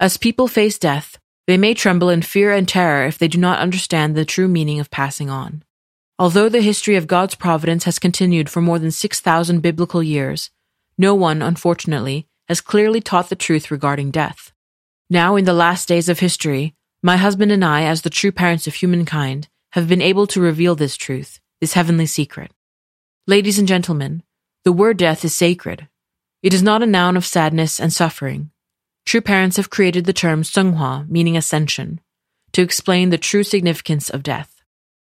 as 0.00 0.16
people 0.16 0.48
face 0.48 0.78
death, 0.78 1.18
they 1.46 1.56
may 1.56 1.74
tremble 1.74 2.08
in 2.08 2.22
fear 2.22 2.52
and 2.52 2.68
terror 2.68 3.06
if 3.06 3.18
they 3.18 3.28
do 3.28 3.38
not 3.38 3.58
understand 3.58 4.14
the 4.14 4.24
true 4.24 4.48
meaning 4.48 4.80
of 4.80 4.90
passing 4.90 5.30
on. 5.30 5.62
Although 6.18 6.48
the 6.48 6.60
history 6.60 6.96
of 6.96 7.06
God's 7.06 7.34
providence 7.34 7.84
has 7.84 7.98
continued 7.98 8.48
for 8.48 8.60
more 8.60 8.78
than 8.78 8.90
6,000 8.90 9.60
biblical 9.60 10.02
years, 10.02 10.50
no 10.98 11.14
one, 11.14 11.42
unfortunately, 11.42 12.26
has 12.48 12.60
clearly 12.60 13.00
taught 13.00 13.28
the 13.28 13.36
truth 13.36 13.70
regarding 13.70 14.10
death. 14.10 14.52
Now, 15.08 15.36
in 15.36 15.44
the 15.44 15.52
last 15.52 15.88
days 15.88 16.08
of 16.08 16.20
history, 16.20 16.74
my 17.02 17.16
husband 17.16 17.50
and 17.50 17.64
I, 17.64 17.82
as 17.84 18.02
the 18.02 18.10
true 18.10 18.32
parents 18.32 18.66
of 18.66 18.74
humankind, 18.74 19.48
have 19.72 19.88
been 19.88 20.02
able 20.02 20.26
to 20.26 20.40
reveal 20.40 20.74
this 20.74 20.96
truth, 20.96 21.40
this 21.60 21.72
heavenly 21.72 22.06
secret. 22.06 22.52
Ladies 23.26 23.58
and 23.58 23.66
gentlemen, 23.66 24.22
the 24.64 24.72
word 24.72 24.96
death 24.96 25.24
is 25.24 25.34
sacred. 25.34 25.88
It 26.42 26.52
is 26.52 26.62
not 26.62 26.82
a 26.82 26.86
noun 26.86 27.16
of 27.16 27.24
sadness 27.24 27.80
and 27.80 27.92
suffering. 27.92 28.50
true 29.06 29.20
parents 29.20 29.56
have 29.56 29.70
created 29.70 30.04
the 30.04 30.12
term 30.12 30.42
Seonghwa, 30.42 31.08
meaning 31.08 31.36
ascension, 31.36 32.00
to 32.52 32.62
explain 32.62 33.10
the 33.10 33.18
true 33.18 33.42
significance 33.42 34.10
of 34.10 34.22
death. 34.22 34.62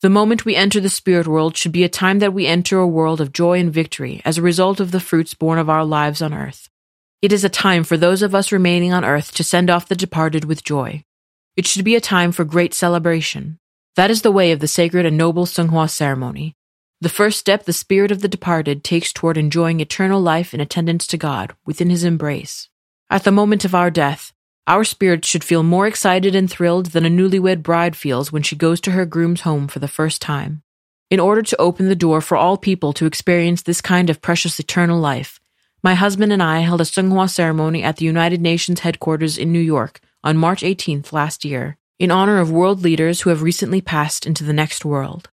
The 0.01 0.09
moment 0.09 0.45
we 0.45 0.55
enter 0.55 0.79
the 0.79 0.89
spirit 0.89 1.27
world 1.27 1.57
should 1.57 1.71
be 1.71 1.83
a 1.83 1.89
time 1.89 2.19
that 2.19 2.33
we 2.33 2.47
enter 2.47 2.77
a 2.79 2.87
world 2.87 3.19
of 3.19 3.33
joy 3.33 3.59
and 3.59 3.73
victory 3.73 4.21
as 4.23 4.37
a 4.37 4.41
result 4.41 4.79
of 4.79 4.91
the 4.91 4.99
fruits 4.99 5.33
born 5.33 5.59
of 5.59 5.69
our 5.69 5.83
lives 5.83 6.21
on 6.21 6.33
earth. 6.33 6.69
It 7.21 7.33
is 7.33 7.43
a 7.43 7.49
time 7.49 7.83
for 7.83 7.97
those 7.97 8.21
of 8.21 8.33
us 8.33 8.51
remaining 8.51 8.93
on 8.93 9.03
earth 9.03 9.33
to 9.33 9.43
send 9.43 9.69
off 9.69 9.87
the 9.87 9.95
departed 9.95 10.45
with 10.45 10.63
joy. 10.63 11.03
It 11.57 11.65
should 11.65 11.83
be 11.83 11.95
a 11.95 12.01
time 12.01 12.31
for 12.31 12.45
great 12.45 12.73
celebration. 12.73 13.59
That 13.95 14.11
is 14.11 14.23
the 14.23 14.31
way 14.31 14.51
of 14.51 14.59
the 14.59 14.67
sacred 14.67 15.05
and 15.05 15.17
noble 15.17 15.45
Seonghwa 15.45 15.89
ceremony. 15.89 16.55
The 16.99 17.09
first 17.09 17.39
step 17.39 17.63
the 17.63 17.71
spirit 17.71 18.11
of 18.11 18.21
the 18.21 18.27
departed 18.27 18.83
takes 18.83 19.13
toward 19.13 19.37
enjoying 19.37 19.79
eternal 19.79 20.21
life 20.21 20.53
in 20.53 20.59
attendance 20.59 21.07
to 21.07 21.17
God 21.17 21.55
within 21.65 21.89
his 21.89 22.03
embrace. 22.03 22.69
At 23.09 23.23
the 23.23 23.31
moment 23.31 23.63
of 23.63 23.73
our 23.73 23.89
death, 23.89 24.33
our 24.67 24.83
spirits 24.83 25.27
should 25.27 25.43
feel 25.43 25.63
more 25.63 25.87
excited 25.87 26.35
and 26.35 26.49
thrilled 26.49 26.87
than 26.87 27.05
a 27.05 27.09
newlywed 27.09 27.63
bride 27.63 27.95
feels 27.95 28.31
when 28.31 28.43
she 28.43 28.55
goes 28.55 28.81
to 28.81 28.91
her 28.91 29.05
groom's 29.05 29.41
home 29.41 29.67
for 29.67 29.79
the 29.79 29.87
first 29.87 30.21
time. 30.21 30.63
In 31.09 31.19
order 31.19 31.43
to 31.43 31.61
open 31.61 31.87
the 31.87 31.95
door 31.95 32.19
for 32.19 32.35
all 32.35 32.57
people 32.57 32.91
to 32.93 33.05
experience 33.05 33.61
this 33.61 33.79
kind 33.79 34.09
of 34.09 34.21
precious 34.21 34.59
eternal 34.59 34.99
life, 34.99 35.39
my 35.83 35.93
husband 35.93 36.33
and 36.33 36.41
I 36.41 36.59
held 36.61 36.81
a 36.81 36.83
Seonghwa 36.83 37.29
ceremony 37.29 37.83
at 37.83 37.97
the 37.97 38.05
United 38.05 38.41
Nations 38.41 38.79
headquarters 38.79 39.37
in 39.37 39.53
New 39.53 39.59
York 39.59 39.99
on 40.23 40.35
March 40.35 40.63
18th 40.63 41.13
last 41.13 41.45
year, 41.45 41.77
in 41.99 42.11
honor 42.11 42.39
of 42.39 42.51
world 42.51 42.81
leaders 42.81 43.21
who 43.21 43.29
have 43.29 43.41
recently 43.41 43.81
passed 43.81 44.25
into 44.25 44.43
the 44.43 44.53
next 44.53 44.83
world. 44.83 45.29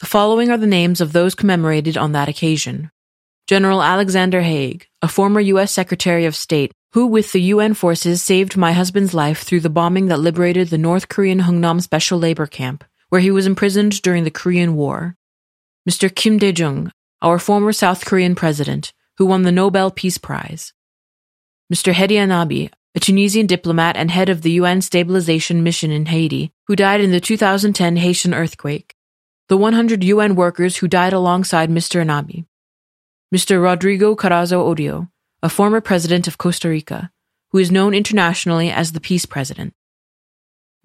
The 0.00 0.06
following 0.06 0.50
are 0.50 0.58
the 0.58 0.66
names 0.66 1.00
of 1.00 1.12
those 1.12 1.34
commemorated 1.34 1.96
on 1.96 2.12
that 2.12 2.28
occasion. 2.28 2.90
General 3.48 3.82
Alexander 3.82 4.42
Haig, 4.42 4.86
a 5.02 5.08
former 5.08 5.40
U.S. 5.40 5.72
Secretary 5.72 6.24
of 6.24 6.36
State, 6.36 6.72
who 6.92 7.06
with 7.06 7.32
the 7.32 7.42
UN 7.42 7.74
forces 7.74 8.22
saved 8.22 8.56
my 8.56 8.72
husband's 8.72 9.14
life 9.14 9.42
through 9.42 9.60
the 9.60 9.70
bombing 9.70 10.06
that 10.06 10.20
liberated 10.20 10.68
the 10.68 10.78
North 10.78 11.08
Korean 11.08 11.40
Hungnam 11.40 11.82
Special 11.82 12.18
Labor 12.18 12.46
Camp, 12.46 12.84
where 13.08 13.20
he 13.20 13.30
was 13.30 13.46
imprisoned 13.46 14.00
during 14.02 14.24
the 14.24 14.30
Korean 14.30 14.76
War. 14.76 15.16
Mr. 15.88 16.14
Kim 16.14 16.38
Dae-jung, 16.38 16.92
our 17.22 17.38
former 17.38 17.72
South 17.72 18.04
Korean 18.04 18.34
president, 18.34 18.92
who 19.16 19.26
won 19.26 19.42
the 19.42 19.52
Nobel 19.52 19.90
Peace 19.90 20.18
Prize. 20.18 20.72
Mr. 21.72 21.92
Hedi 21.92 22.16
Annabi, 22.16 22.70
a 22.94 23.00
Tunisian 23.00 23.46
diplomat 23.46 23.96
and 23.96 24.10
head 24.10 24.28
of 24.28 24.42
the 24.42 24.52
UN 24.52 24.80
Stabilization 24.80 25.62
Mission 25.62 25.90
in 25.90 26.06
Haiti, 26.06 26.52
who 26.66 26.76
died 26.76 27.00
in 27.00 27.10
the 27.10 27.20
2010 27.20 27.96
Haitian 27.96 28.34
earthquake. 28.34 28.96
The 29.48 29.56
100 29.56 30.04
UN 30.04 30.34
workers 30.34 30.78
who 30.78 30.88
died 30.88 31.12
alongside 31.12 31.70
Mr. 31.70 32.04
Annabi. 32.04 32.46
Mr. 33.34 33.62
Rodrigo 33.62 34.16
Carazo 34.16 34.64
Odio, 34.64 35.10
a 35.42 35.48
former 35.48 35.80
president 35.80 36.26
of 36.26 36.38
Costa 36.38 36.68
Rica, 36.68 37.10
who 37.50 37.58
is 37.58 37.70
known 37.70 37.94
internationally 37.94 38.70
as 38.70 38.92
the 38.92 39.00
Peace 39.00 39.26
President. 39.26 39.74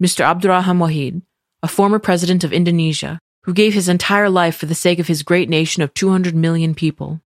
Mr. 0.02 0.24
Abdurrahman 0.24 0.78
Wahid, 0.78 1.22
a 1.62 1.68
former 1.68 1.98
president 1.98 2.44
of 2.44 2.52
Indonesia, 2.52 3.18
who 3.44 3.54
gave 3.54 3.74
his 3.74 3.88
entire 3.88 4.28
life 4.28 4.56
for 4.56 4.66
the 4.66 4.74
sake 4.74 4.98
of 4.98 5.08
his 5.08 5.22
great 5.22 5.48
nation 5.48 5.82
of 5.82 5.94
200 5.94 6.34
million 6.34 6.74
people. 6.74 7.20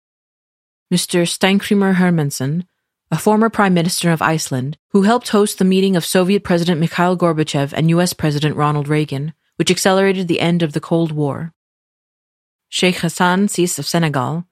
Mr. 0.93 1.23
Steingrímur 1.27 1.95
Hermannsson, 1.95 2.65
a 3.11 3.17
former 3.17 3.49
Prime 3.49 3.73
Minister 3.73 4.11
of 4.11 4.21
Iceland, 4.21 4.77
who 4.89 5.01
helped 5.01 5.29
host 5.29 5.57
the 5.57 5.65
meeting 5.65 5.95
of 5.95 6.05
Soviet 6.05 6.43
President 6.43 6.79
Mikhail 6.79 7.17
Gorbachev 7.17 7.73
and 7.73 7.89
US 7.89 8.13
President 8.13 8.55
Ronald 8.55 8.87
Reagan, 8.87 9.33
which 9.55 9.71
accelerated 9.71 10.27
the 10.27 10.39
end 10.39 10.61
of 10.61 10.73
the 10.73 10.79
Cold 10.79 11.11
War. 11.11 11.51
Sheikh 12.69 12.97
Hassan 12.97 13.47
Cissé 13.47 13.79
of 13.79 13.87
Senegal, 13.87 14.45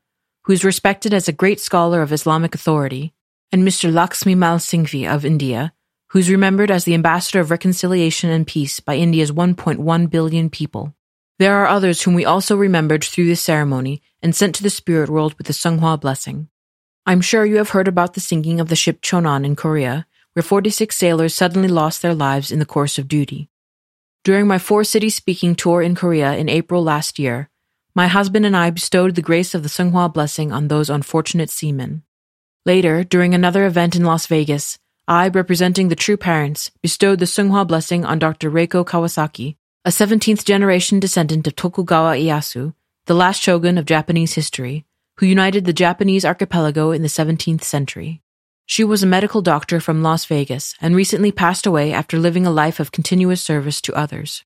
who 0.45 0.53
is 0.53 0.63
respected 0.63 1.13
as 1.13 1.27
a 1.27 1.33
great 1.33 1.59
scholar 1.59 2.01
of 2.01 2.11
Islamic 2.11 2.55
authority, 2.55 3.13
and 3.51 3.63
Mr. 3.63 3.91
Laxmi 3.91 4.35
Mall 4.35 4.57
Singhvi 4.57 5.07
of 5.07 5.23
India, 5.23 5.71
who 6.09 6.19
is 6.19 6.29
remembered 6.29 6.71
as 6.71 6.83
the 6.83 6.95
ambassador 6.95 7.39
of 7.39 7.51
reconciliation 7.51 8.31
and 8.31 8.47
peace 8.47 8.79
by 8.79 8.95
India's 8.95 9.31
1.1 9.31 10.09
billion 10.09 10.49
people. 10.49 10.95
There 11.37 11.53
are 11.57 11.67
others 11.67 12.01
whom 12.01 12.15
we 12.15 12.25
also 12.25 12.57
remembered 12.57 13.03
through 13.03 13.27
this 13.27 13.41
ceremony 13.41 14.01
and 14.23 14.35
sent 14.35 14.55
to 14.55 14.63
the 14.63 14.71
spirit 14.71 15.09
world 15.11 15.35
with 15.37 15.45
the 15.45 15.53
Seonghwa 15.53 16.01
blessing. 16.01 16.49
I'm 17.09 17.21
sure 17.21 17.45
you 17.45 17.55
have 17.55 17.69
heard 17.69 17.87
about 17.87 18.15
the 18.15 18.19
sinking 18.19 18.59
of 18.59 18.67
the 18.67 18.75
ship 18.75 19.01
Cheonan 19.01 19.45
in 19.45 19.55
Korea, 19.55 20.05
where 20.33 20.43
46 20.43 20.93
sailors 20.93 21.33
suddenly 21.33 21.69
lost 21.69 22.01
their 22.01 22.13
lives 22.13 22.51
in 22.51 22.59
the 22.59 22.65
course 22.65 22.97
of 22.99 23.07
duty. 23.07 23.49
During 24.25 24.45
my 24.45 24.57
four 24.57 24.83
city 24.83 25.09
speaking 25.09 25.55
tour 25.55 25.81
in 25.81 25.95
Korea 25.95 26.35
in 26.35 26.49
April 26.49 26.83
last 26.83 27.17
year, 27.17 27.49
my 27.95 28.07
husband 28.07 28.45
and 28.45 28.57
I 28.57 28.71
bestowed 28.71 29.15
the 29.15 29.21
grace 29.21 29.55
of 29.55 29.63
the 29.63 29.69
Seonghwa 29.69 30.13
blessing 30.13 30.51
on 30.51 30.67
those 30.67 30.89
unfortunate 30.89 31.49
seamen. 31.49 32.03
Later, 32.65 33.05
during 33.05 33.33
another 33.33 33.65
event 33.65 33.95
in 33.95 34.03
Las 34.03 34.27
Vegas, 34.27 34.77
I, 35.07 35.29
representing 35.29 35.87
the 35.87 35.95
true 35.95 36.17
parents, 36.17 36.71
bestowed 36.81 37.19
the 37.19 37.25
Seonghwa 37.25 37.65
blessing 37.65 38.03
on 38.03 38.19
Dr. 38.19 38.51
Reiko 38.51 38.85
Kawasaki, 38.85 39.55
a 39.85 39.91
17th 39.91 40.43
generation 40.43 40.99
descendant 40.99 41.47
of 41.47 41.55
Tokugawa 41.55 42.17
Ieyasu, 42.17 42.73
the 43.05 43.13
last 43.13 43.41
shogun 43.41 43.77
of 43.77 43.85
Japanese 43.85 44.33
history, 44.33 44.83
who 45.17 45.25
united 45.25 45.65
the 45.65 45.73
Japanese 45.73 46.23
archipelago 46.23 46.91
in 46.91 47.01
the 47.01 47.07
17th 47.07 47.63
century. 47.63 48.21
She 48.65 48.83
was 48.83 49.01
a 49.01 49.07
medical 49.07 49.41
doctor 49.41 49.79
from 49.79 50.03
Las 50.03 50.25
Vegas 50.25 50.75
and 50.81 50.95
recently 50.95 51.31
passed 51.31 51.65
away 51.65 51.93
after 51.93 52.19
living 52.19 52.45
a 52.45 52.51
life 52.51 52.79
of 52.79 52.91
continuous 52.91 53.41
service 53.41 53.79
to 53.81 53.95
others. 53.95 54.43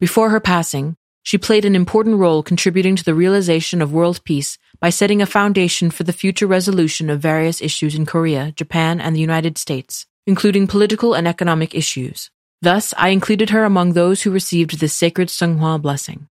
Before 0.00 0.30
her 0.30 0.40
passing, 0.40 0.96
she 1.22 1.36
played 1.36 1.66
an 1.66 1.76
important 1.76 2.16
role 2.16 2.42
contributing 2.42 2.96
to 2.96 3.04
the 3.04 3.14
realization 3.14 3.82
of 3.82 3.92
world 3.92 4.24
peace 4.24 4.56
by 4.80 4.88
setting 4.88 5.20
a 5.20 5.26
foundation 5.26 5.90
for 5.90 6.04
the 6.04 6.12
future 6.12 6.46
resolution 6.46 7.10
of 7.10 7.20
various 7.20 7.60
issues 7.60 7.94
in 7.94 8.06
Korea, 8.06 8.52
Japan, 8.52 9.00
and 9.00 9.14
the 9.14 9.20
United 9.20 9.58
States, 9.58 10.06
including 10.26 10.66
political 10.66 11.12
and 11.14 11.28
economic 11.28 11.74
issues. 11.74 12.30
Thus, 12.62 12.94
I 12.96 13.10
included 13.10 13.50
her 13.50 13.64
among 13.64 13.92
those 13.92 14.22
who 14.22 14.30
received 14.30 14.80
this 14.80 14.94
sacred 14.94 15.28
Seonghwa 15.28 15.82
blessing. 15.82 16.28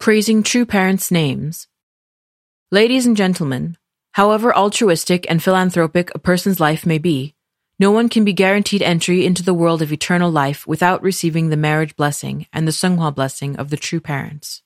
Praising 0.00 0.42
true 0.42 0.66
parents' 0.66 1.12
names. 1.12 1.68
Ladies 2.72 3.04
and 3.04 3.14
gentlemen, 3.14 3.76
however 4.12 4.56
altruistic 4.56 5.26
and 5.28 5.42
philanthropic 5.42 6.10
a 6.14 6.18
person's 6.18 6.58
life 6.58 6.86
may 6.86 6.96
be, 6.96 7.34
no 7.78 7.90
one 7.90 8.08
can 8.08 8.24
be 8.24 8.32
guaranteed 8.32 8.80
entry 8.80 9.26
into 9.26 9.42
the 9.42 9.52
world 9.52 9.82
of 9.82 9.92
eternal 9.92 10.30
life 10.30 10.66
without 10.66 11.02
receiving 11.02 11.50
the 11.50 11.56
marriage 11.58 11.94
blessing 11.96 12.46
and 12.50 12.66
the 12.66 12.72
Seonghwa 12.72 13.14
blessing 13.14 13.56
of 13.56 13.68
the 13.68 13.76
true 13.76 14.00
parents. 14.00 14.62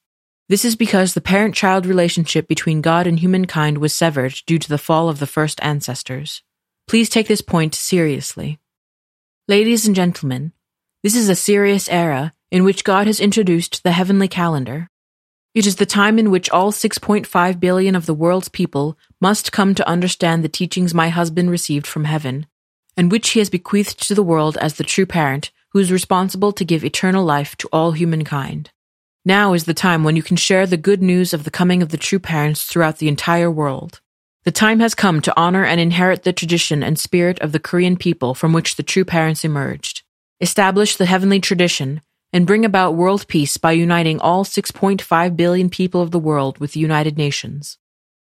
This 0.48 0.64
is 0.64 0.76
because 0.76 1.14
the 1.14 1.20
parent 1.20 1.56
child 1.56 1.84
relationship 1.84 2.46
between 2.46 2.80
God 2.80 3.08
and 3.08 3.18
humankind 3.18 3.78
was 3.78 3.92
severed 3.92 4.36
due 4.46 4.60
to 4.60 4.68
the 4.68 4.78
fall 4.78 5.08
of 5.08 5.18
the 5.18 5.26
first 5.26 5.58
ancestors. 5.64 6.44
Please 6.86 7.08
take 7.08 7.26
this 7.26 7.40
point 7.40 7.74
seriously. 7.74 8.60
Ladies 9.48 9.84
and 9.84 9.96
gentlemen, 9.96 10.52
this 11.02 11.16
is 11.16 11.28
a 11.28 11.34
serious 11.34 11.88
era 11.88 12.34
in 12.52 12.62
which 12.62 12.84
God 12.84 13.08
has 13.08 13.18
introduced 13.18 13.82
the 13.82 13.90
heavenly 13.90 14.28
calendar. 14.28 14.90
It 15.56 15.66
is 15.66 15.76
the 15.76 15.86
time 15.86 16.18
in 16.18 16.30
which 16.30 16.50
all 16.50 16.70
6.5 16.70 17.60
billion 17.60 17.96
of 17.96 18.04
the 18.04 18.12
world's 18.12 18.50
people 18.50 18.98
must 19.22 19.52
come 19.52 19.74
to 19.74 19.88
understand 19.88 20.44
the 20.44 20.50
teachings 20.50 20.92
my 20.92 21.08
husband 21.08 21.50
received 21.50 21.86
from 21.86 22.04
heaven, 22.04 22.44
and 22.94 23.10
which 23.10 23.30
he 23.30 23.38
has 23.38 23.48
bequeathed 23.48 24.06
to 24.06 24.14
the 24.14 24.22
world 24.22 24.58
as 24.58 24.74
the 24.74 24.84
true 24.84 25.06
parent 25.06 25.50
who 25.70 25.78
is 25.78 25.90
responsible 25.90 26.52
to 26.52 26.62
give 26.62 26.84
eternal 26.84 27.24
life 27.24 27.56
to 27.56 27.70
all 27.72 27.92
humankind. 27.92 28.70
Now 29.24 29.54
is 29.54 29.64
the 29.64 29.72
time 29.72 30.04
when 30.04 30.14
you 30.14 30.22
can 30.22 30.36
share 30.36 30.66
the 30.66 30.76
good 30.76 31.02
news 31.02 31.32
of 31.32 31.44
the 31.44 31.50
coming 31.50 31.80
of 31.80 31.88
the 31.88 31.96
true 31.96 32.18
parents 32.18 32.64
throughout 32.64 32.98
the 32.98 33.08
entire 33.08 33.50
world. 33.50 34.02
The 34.44 34.52
time 34.52 34.80
has 34.80 34.94
come 34.94 35.22
to 35.22 35.40
honor 35.40 35.64
and 35.64 35.80
inherit 35.80 36.24
the 36.24 36.34
tradition 36.34 36.82
and 36.82 36.98
spirit 36.98 37.38
of 37.40 37.52
the 37.52 37.60
Korean 37.60 37.96
people 37.96 38.34
from 38.34 38.52
which 38.52 38.76
the 38.76 38.82
true 38.82 39.06
parents 39.06 39.42
emerged, 39.42 40.02
establish 40.38 40.96
the 40.96 41.06
heavenly 41.06 41.40
tradition, 41.40 42.02
and 42.36 42.46
bring 42.46 42.66
about 42.66 42.94
world 42.94 43.26
peace 43.28 43.56
by 43.56 43.72
uniting 43.72 44.20
all 44.20 44.44
6.5 44.44 45.36
billion 45.38 45.70
people 45.70 46.02
of 46.02 46.10
the 46.10 46.18
world 46.18 46.58
with 46.58 46.72
the 46.72 46.80
United 46.80 47.16
Nations. 47.16 47.78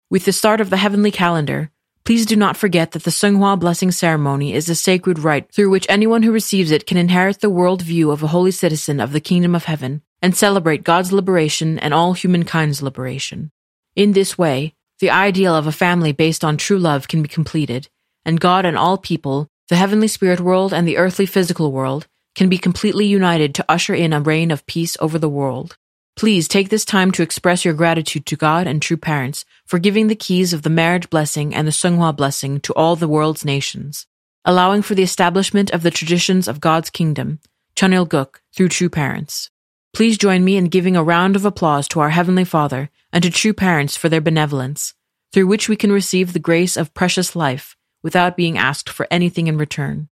With 0.09 0.25
the 0.25 0.33
start 0.33 0.63
of 0.63 0.71
the 0.71 0.79
heavenly 0.79 1.11
calendar, 1.11 1.71
please 2.07 2.25
do 2.25 2.35
not 2.35 2.57
forget 2.57 2.93
that 2.93 3.05
the 3.05 3.11
Seonghwa 3.11 3.61
blessing 3.61 3.91
ceremony 3.91 4.55
is 4.55 4.71
a 4.71 4.75
sacred 4.75 5.19
rite 5.19 5.53
through 5.53 5.69
which 5.69 5.85
anyone 5.91 6.23
who 6.23 6.33
receives 6.33 6.71
it 6.71 6.87
can 6.87 6.97
inherit 6.97 7.41
the 7.41 7.51
world 7.51 7.83
view 7.83 8.11
of 8.11 8.23
a 8.23 8.29
holy 8.29 8.53
citizen 8.53 9.01
of 9.01 9.13
the 9.13 9.21
kingdom 9.21 9.55
of 9.55 9.67
heaven 9.67 10.01
and 10.23 10.35
celebrate 10.35 10.83
God's 10.83 11.13
liberation 11.13 11.79
and 11.79 11.93
all 11.93 12.15
humankind's 12.15 12.81
liberation. 12.81 13.51
In 13.97 14.13
this 14.13 14.39
way, 14.39 14.73
the 15.01 15.11
ideal 15.11 15.55
of 15.55 15.67
a 15.67 15.73
family 15.73 16.13
based 16.13 16.43
on 16.43 16.57
true 16.57 16.79
love 16.79 17.07
can 17.07 17.21
be 17.21 17.29
completed, 17.29 17.91
and 18.25 18.41
God 18.41 18.65
and 18.65 18.79
all 18.79 18.97
people, 18.97 19.49
the 19.69 19.77
heavenly 19.77 20.09
spirit 20.09 20.41
world 20.41 20.73
and 20.73 20.89
the 20.89 20.97
earthly 20.97 21.27
physical 21.27 21.71
world, 21.71 22.07
can 22.35 22.49
be 22.49 22.59
completely 22.59 23.07
united 23.07 23.55
to 23.55 23.65
usher 23.69 23.95
in 23.95 24.13
a 24.13 24.21
reign 24.21 24.51
of 24.51 24.67
peace 24.67 24.97
over 25.01 25.19
the 25.19 25.29
world. 25.29 25.77
Please 26.17 26.49
take 26.49 26.69
this 26.69 26.85
time 26.85 27.11
to 27.13 27.23
express 27.23 27.65
your 27.65 27.75
gratitude 27.75 28.27
to 28.27 28.37
God 28.37 28.67
and 28.67 28.83
true 28.83 28.97
parents 28.97 29.45
for 29.65 29.79
giving 29.79 30.09
the 30.09 30.15
keys 30.15 30.53
of 30.53 30.63
the 30.63 30.71
marriage 30.71 31.09
blessing 31.09 31.55
and 31.55 31.67
the 31.67 31.73
Seonghwa 31.73 32.15
blessing 32.15 32.61
to 32.61 32.75
all 32.75 32.97
the 32.97 33.09
world's 33.09 33.45
nations, 33.45 34.07
allowing 34.45 34.83
for 34.83 34.95
the 34.95 35.03
establishment 35.03 35.71
of 35.71 35.83
the 35.83 35.91
traditions 35.91 36.47
of 36.47 36.61
God's 36.61 36.91
kingdom, 36.91 37.39
Cheon 37.75 37.95
Il 37.95 38.05
Guk, 38.05 38.43
through 38.55 38.69
true 38.69 38.91
parents. 38.91 39.51
Please 39.93 40.19
join 40.19 40.45
me 40.45 40.57
in 40.57 40.67
giving 40.67 40.95
a 40.95 41.03
round 41.03 41.37
of 41.37 41.45
applause 41.45 41.89
to 41.89 42.01
our 42.01 42.11
Heavenly 42.11 42.45
Father 42.45 42.91
and 43.13 43.23
to 43.23 43.31
true 43.31 43.55
parents 43.55 43.97
for 43.97 44.09
their 44.09 44.21
benevolence, 44.21 44.95
through 45.33 45.47
which 45.47 45.69
we 45.69 45.77
can 45.77 45.91
receive 45.91 46.33
the 46.33 46.39
grace 46.39 46.77
of 46.77 46.95
precious 46.95 47.35
life, 47.35 47.77
without 48.03 48.37
being 48.37 48.59
asked 48.59 48.89
for 48.89 49.07
anything 49.11 49.47
in 49.47 49.57
return. 49.57 50.09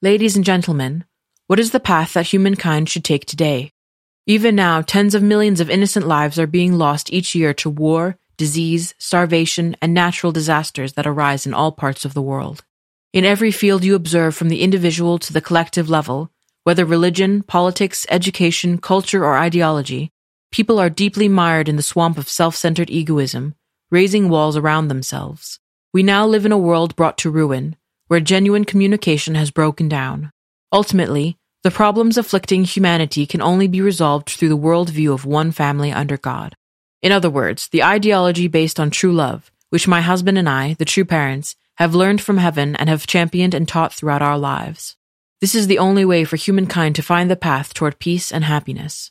Ladies 0.00 0.36
and 0.36 0.44
gentlemen, 0.44 1.04
what 1.50 1.58
is 1.58 1.72
the 1.72 1.80
path 1.80 2.12
that 2.12 2.28
humankind 2.28 2.88
should 2.88 3.02
take 3.02 3.26
today? 3.26 3.72
Even 4.24 4.54
now, 4.54 4.80
tens 4.82 5.16
of 5.16 5.22
millions 5.24 5.58
of 5.58 5.68
innocent 5.68 6.06
lives 6.06 6.38
are 6.38 6.46
being 6.46 6.74
lost 6.74 7.12
each 7.12 7.34
year 7.34 7.52
to 7.52 7.68
war, 7.68 8.16
disease, 8.36 8.94
starvation, 8.98 9.74
and 9.82 9.92
natural 9.92 10.30
disasters 10.30 10.92
that 10.92 11.08
arise 11.08 11.46
in 11.46 11.52
all 11.52 11.72
parts 11.72 12.04
of 12.04 12.14
the 12.14 12.22
world. 12.22 12.62
In 13.12 13.24
every 13.24 13.50
field 13.50 13.82
you 13.82 13.96
observe 13.96 14.36
from 14.36 14.48
the 14.48 14.62
individual 14.62 15.18
to 15.18 15.32
the 15.32 15.40
collective 15.40 15.90
level, 15.90 16.30
whether 16.62 16.84
religion, 16.84 17.42
politics, 17.42 18.06
education, 18.10 18.78
culture, 18.78 19.24
or 19.24 19.36
ideology, 19.36 20.12
people 20.52 20.78
are 20.78 20.88
deeply 20.88 21.28
mired 21.28 21.68
in 21.68 21.74
the 21.74 21.82
swamp 21.82 22.16
of 22.16 22.28
self-centered 22.28 22.90
egoism, 22.90 23.56
raising 23.90 24.28
walls 24.28 24.56
around 24.56 24.86
themselves. 24.86 25.58
We 25.92 26.04
now 26.04 26.28
live 26.28 26.46
in 26.46 26.52
a 26.52 26.56
world 26.56 26.94
brought 26.94 27.18
to 27.18 27.28
ruin, 27.28 27.74
where 28.06 28.20
genuine 28.20 28.64
communication 28.64 29.34
has 29.34 29.50
broken 29.50 29.88
down. 29.88 30.30
Ultimately, 30.72 31.36
the 31.62 31.70
problems 31.70 32.16
afflicting 32.16 32.64
humanity 32.64 33.26
can 33.26 33.42
only 33.42 33.68
be 33.68 33.82
resolved 33.82 34.30
through 34.30 34.48
the 34.48 34.56
worldview 34.56 35.12
of 35.12 35.26
one 35.26 35.52
family 35.52 35.92
under 35.92 36.16
God. 36.16 36.56
In 37.02 37.12
other 37.12 37.28
words, 37.28 37.68
the 37.68 37.84
ideology 37.84 38.48
based 38.48 38.80
on 38.80 38.90
true 38.90 39.12
love, 39.12 39.50
which 39.68 39.88
my 39.88 40.00
husband 40.00 40.38
and 40.38 40.48
I, 40.48 40.74
the 40.74 40.86
true 40.86 41.04
parents, 41.04 41.56
have 41.76 41.94
learned 41.94 42.22
from 42.22 42.38
heaven 42.38 42.76
and 42.76 42.88
have 42.88 43.06
championed 43.06 43.54
and 43.54 43.68
taught 43.68 43.92
throughout 43.92 44.22
our 44.22 44.38
lives. 44.38 44.96
This 45.40 45.54
is 45.54 45.66
the 45.66 45.78
only 45.78 46.04
way 46.04 46.24
for 46.24 46.36
humankind 46.36 46.94
to 46.96 47.02
find 47.02 47.30
the 47.30 47.36
path 47.36 47.72
toward 47.74 47.98
peace 47.98 48.32
and 48.32 48.44
happiness. 48.44 49.10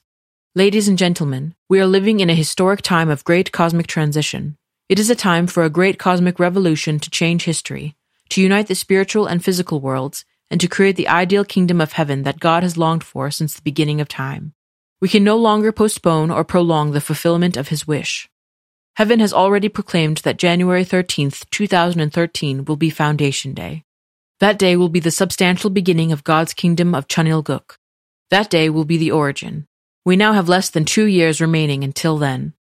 Ladies 0.56 0.88
and 0.88 0.98
gentlemen, 0.98 1.56
we 1.68 1.79
are 1.79 1.86
living 1.86 2.20
in 2.20 2.29
a 2.29 2.36
historic 2.36 2.82
time 2.82 3.10
of 3.10 3.24
great 3.24 3.51
cosmic 3.51 3.86
transition. 3.86 4.58
It 4.88 5.00
is 5.00 5.12
a 5.12 5.15
time 5.15 5.46
for 5.46 5.63
a 5.63 5.70
great 5.70 6.00
cosmic 6.00 6.39
revolution 6.39 7.00
to 7.00 7.10
change 7.12 7.44
history, 7.44 7.96
to 8.29 8.41
unite 8.41 8.68
the 8.68 8.75
spiritual 8.75 9.27
and 9.27 9.44
physical 9.44 9.79
worlds, 9.79 10.25
and 10.50 10.60
to 10.60 10.68
create 10.68 10.96
the 10.96 11.08
ideal 11.08 11.46
kingdom 11.46 11.79
of 11.79 11.94
heaven 11.94 12.24
that 12.24 12.39
God 12.39 12.63
has 12.63 12.77
longed 12.77 13.03
for 13.03 13.29
since 13.29 13.53
the 13.53 13.62
beginning 13.62 14.01
of 14.01 14.08
time. 14.08 14.53
We 15.01 15.10
can 15.10 15.24
no 15.24 15.38
longer 15.38 15.72
postpone 15.72 16.32
or 16.32 16.44
prolong 16.44 16.91
the 16.91 17.01
fulfillment 17.01 17.56
of 17.56 17.70
his 17.70 17.88
wish. 17.88 18.29
Heaven 18.96 19.20
has 19.20 19.32
already 19.32 19.70
proclaimed 19.70 20.18
that 20.18 20.38
January 20.38 20.84
13th, 20.84 21.50
2013 21.51 22.65
will 22.65 22.75
be 22.75 22.89
Foundation 22.89 23.53
Day. 23.53 23.86
That 24.39 24.60
day 24.60 24.75
will 24.75 24.89
be 24.89 25.00
the 25.00 25.12
substantial 25.12 25.70
beginning 25.70 26.12
of 26.12 26.24
God's 26.24 26.53
kingdom 26.53 26.94
of 26.94 27.08
Cheon 27.08 27.27
Il 27.27 27.41
Guk. 27.41 27.77
That 28.29 28.50
day 28.50 28.70
will 28.70 28.86
be 28.86 28.98
the 28.98 29.12
origin. 29.12 29.68
We 30.03 30.15
now 30.15 30.34
have 30.34 30.50
less 30.50 30.70
than 30.70 30.86
two 30.86 31.06
years 31.06 31.39
remaining 31.39 31.84
until 31.84 32.18
then. 32.18 32.53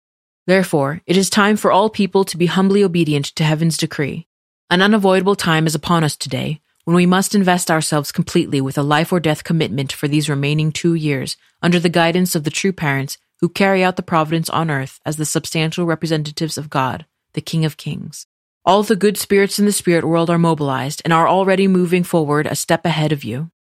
Therefore, 0.46 1.01
it 1.06 1.17
is 1.17 1.29
time 1.29 1.58
for 1.58 1.72
all 1.72 1.89
people 1.89 2.24
to 2.25 2.38
be 2.38 2.46
humbly 2.46 2.84
obedient 2.84 3.25
to 3.36 3.44
heaven's 3.44 3.77
decree. 3.77 4.27
An 4.70 4.82
unavoidable 4.82 5.36
time 5.36 5.65
is 5.65 5.75
upon 5.75 6.03
us 6.03 6.15
today 6.15 6.62
when 6.88 6.96
we 6.96 7.06
must 7.06 7.36
invest 7.36 7.70
ourselves 7.70 8.13
completely 8.13 8.62
with 8.62 8.77
a 8.77 8.82
life 8.82 9.12
or 9.12 9.20
death 9.20 9.44
commitment 9.44 9.91
for 9.91 10.08
these 10.08 10.29
remaining 10.29 10.72
two 10.72 10.94
years 10.94 11.36
under 11.62 11.82
the 11.82 11.89
guidance 11.89 12.34
of 12.34 12.46
the 12.46 12.50
true 12.50 12.72
parents 12.72 13.17
who 13.41 13.50
carry 13.50 13.84
out 13.84 13.98
the 13.98 14.01
providence 14.01 14.50
on 14.50 14.72
earth 14.72 15.01
as 15.06 15.17
the 15.17 15.25
substantial 15.25 15.86
representatives 15.86 16.58
of 16.58 16.70
God, 16.70 17.06
the 17.34 17.41
King 17.41 17.65
of 17.65 17.75
Kings. 17.75 18.25
All 18.63 18.84
the 18.84 18.96
good 18.96 19.17
spirits 19.17 19.60
in 19.60 19.65
the 19.65 19.74
spirit 19.74 20.06
world 20.06 20.29
are 20.29 20.38
mobilized 20.38 21.01
and 21.03 21.12
are 21.12 21.27
already 21.27 21.67
moving 21.67 22.06
forward 22.06 22.48
a 22.48 22.56
step 22.56 22.86
ahead 22.86 23.12
of 23.12 23.25
you. 23.25 23.51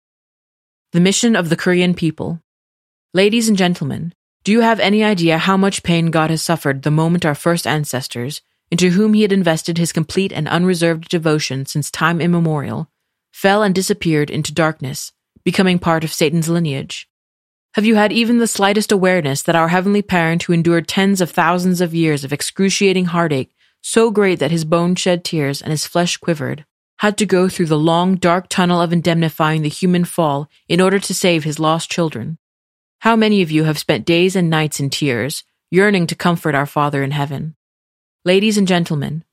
The 0.93 1.01
mission 1.01 1.35
of 1.35 1.49
the 1.49 1.57
Korean 1.57 1.95
people. 1.95 2.41
Ladies 3.13 3.49
and 3.49 3.59
gentlemen, 3.59 4.15
do 4.45 4.53
you 4.53 4.61
have 4.61 4.79
any 4.79 5.03
idea 5.03 5.39
how 5.39 5.57
much 5.57 5.83
pain 5.83 6.13
God 6.13 6.31
has 6.31 6.45
suffered 6.45 6.85
the 6.85 6.93
moment 6.93 7.27
our 7.27 7.35
first 7.35 7.67
ancestors, 7.67 8.41
into 8.71 8.91
whom 8.91 9.15
he 9.15 9.23
had 9.23 9.33
invested 9.33 9.79
his 9.79 9.93
complete 9.93 10.33
and 10.33 10.47
unreserved 10.47 11.09
devotion 11.09 11.67
since 11.67 11.91
time 11.91 12.21
immemorial, 12.21 12.89
fell 13.37 13.63
and 13.63 13.75
disappeared 13.75 14.31
into 14.31 14.51
darkness, 14.51 15.13
becoming 15.45 15.79
part 15.79 16.03
of 16.05 16.13
Satan's 16.13 16.49
lineage? 16.49 17.07
Have 17.75 17.85
you 17.85 17.95
had 17.95 18.11
even 18.11 18.39
the 18.39 18.47
slightest 18.47 18.91
awareness 18.91 19.43
that 19.43 19.55
our 19.55 19.69
Heavenly 19.69 20.01
Parent, 20.01 20.45
who 20.45 20.55
endured 20.55 20.89
tens 20.89 21.21
of 21.21 21.31
thousands 21.31 21.83
of 21.83 21.95
years 21.95 22.25
of 22.25 22.33
excruciating 22.33 23.05
heartache, 23.05 23.55
so 23.83 24.11
great 24.11 24.39
that 24.39 24.51
his 24.51 24.65
bones 24.65 25.01
shed 25.01 25.23
tears 25.23 25.61
and 25.61 25.71
his 25.71 25.87
flesh 25.87 26.17
quivered, 26.17 26.65
had 27.01 27.19
to 27.19 27.27
go 27.27 27.47
through 27.47 27.67
the 27.67 27.79
long, 27.79 28.15
dark 28.15 28.49
tunnel 28.49 28.81
of 28.81 28.91
indemnifying 28.91 29.61
the 29.61 29.69
human 29.69 30.07
fall 30.07 30.49
in 30.67 30.81
order 30.81 30.99
to 30.99 31.13
save 31.13 31.45
his 31.45 31.59
lost 31.59 31.91
children? 31.91 32.39
How 33.01 33.17
many 33.17 33.43
of 33.43 33.51
you 33.51 33.65
have 33.65 33.79
spent 33.79 34.07
days 34.07 34.35
and 34.35 34.49
nights 34.49 34.81
in 34.81 34.89
tears, 34.89 35.45
yearning 35.71 36.07
to 36.07 36.15
comfort 36.15 36.55
our 36.55 36.65
Father 36.65 37.03
in 37.03 37.11
heaven? 37.11 37.55
Ladies 38.25 38.57
and 38.57 38.67
gentlemen, 38.67 39.25